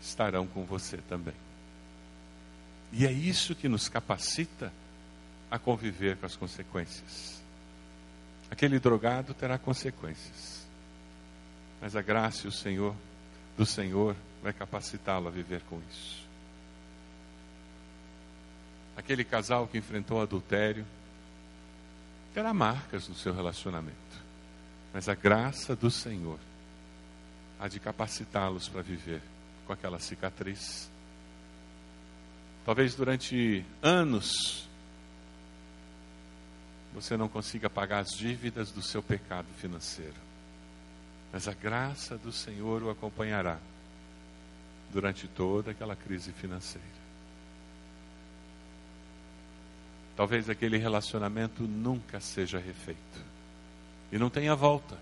estarão 0.00 0.46
com 0.46 0.64
você 0.64 0.96
também. 1.08 1.34
E 2.92 3.06
é 3.06 3.12
isso 3.12 3.54
que 3.54 3.68
nos 3.68 3.88
capacita 3.88 4.72
a 5.50 5.58
conviver 5.58 6.16
com 6.16 6.26
as 6.26 6.36
consequências. 6.36 7.40
Aquele 8.50 8.78
drogado 8.80 9.32
terá 9.34 9.58
consequências. 9.58 10.66
Mas 11.80 11.94
a 11.94 12.02
graça 12.02 12.48
o 12.48 12.52
Senhor 12.52 12.94
do 13.56 13.64
Senhor 13.64 14.16
vai 14.42 14.52
capacitá-lo 14.52 15.28
a 15.28 15.30
viver 15.30 15.60
com 15.68 15.80
isso. 15.90 16.20
Aquele 18.96 19.24
casal 19.24 19.66
que 19.66 19.78
enfrentou 19.78 20.20
adultério 20.20 20.84
terá 22.34 22.52
marcas 22.52 23.08
no 23.08 23.14
seu 23.14 23.34
relacionamento, 23.34 23.96
mas 24.92 25.08
a 25.08 25.14
graça 25.14 25.74
do 25.74 25.90
Senhor 25.90 26.38
há 27.58 27.66
de 27.66 27.80
capacitá-los 27.80 28.68
para 28.68 28.82
viver 28.82 29.22
com 29.70 29.74
aquela 29.74 30.00
cicatriz. 30.00 30.90
Talvez 32.66 32.96
durante 32.96 33.64
anos 33.80 34.68
você 36.92 37.16
não 37.16 37.28
consiga 37.28 37.70
pagar 37.70 38.00
as 38.00 38.08
dívidas 38.08 38.72
do 38.72 38.82
seu 38.82 39.00
pecado 39.00 39.46
financeiro, 39.58 40.16
mas 41.32 41.46
a 41.46 41.54
graça 41.54 42.18
do 42.18 42.32
Senhor 42.32 42.82
o 42.82 42.90
acompanhará 42.90 43.60
durante 44.92 45.28
toda 45.28 45.70
aquela 45.70 45.94
crise 45.94 46.32
financeira. 46.32 46.84
Talvez 50.16 50.50
aquele 50.50 50.78
relacionamento 50.78 51.62
nunca 51.62 52.18
seja 52.18 52.58
refeito 52.58 53.24
e 54.10 54.18
não 54.18 54.28
tenha 54.28 54.56
volta. 54.56 54.98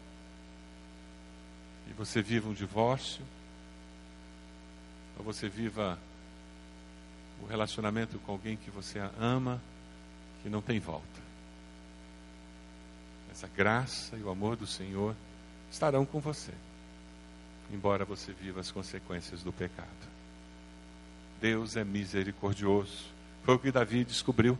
E 1.88 1.94
você 1.94 2.20
viva 2.20 2.50
um 2.50 2.52
divórcio, 2.52 3.24
você 5.22 5.48
viva 5.48 5.98
o 7.42 7.46
relacionamento 7.46 8.18
com 8.20 8.32
alguém 8.32 8.56
que 8.56 8.70
você 8.70 8.98
ama, 9.18 9.60
que 10.42 10.48
não 10.48 10.60
tem 10.60 10.78
volta. 10.78 11.06
Essa 13.30 13.48
graça 13.48 14.16
e 14.16 14.22
o 14.22 14.30
amor 14.30 14.56
do 14.56 14.66
Senhor 14.66 15.14
estarão 15.70 16.04
com 16.04 16.20
você, 16.20 16.52
embora 17.72 18.04
você 18.04 18.32
viva 18.32 18.60
as 18.60 18.70
consequências 18.70 19.42
do 19.42 19.52
pecado. 19.52 19.88
Deus 21.40 21.76
é 21.76 21.84
misericordioso. 21.84 23.06
Foi 23.44 23.54
o 23.54 23.58
que 23.58 23.70
Davi 23.70 24.04
descobriu. 24.04 24.58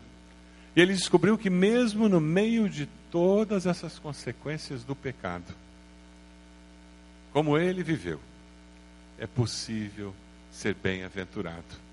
E 0.77 0.81
ele 0.81 0.95
descobriu 0.95 1.37
que, 1.37 1.51
mesmo 1.51 2.09
no 2.09 2.21
meio 2.21 2.69
de 2.69 2.87
todas 3.11 3.67
essas 3.67 3.99
consequências 3.99 4.85
do 4.85 4.95
pecado, 4.95 5.55
como 7.33 7.59
ele 7.59 7.83
viveu, 7.83 8.21
é 9.19 9.27
possível 9.27 10.15
ser 10.59 10.75
bem-aventurado. 10.75 11.88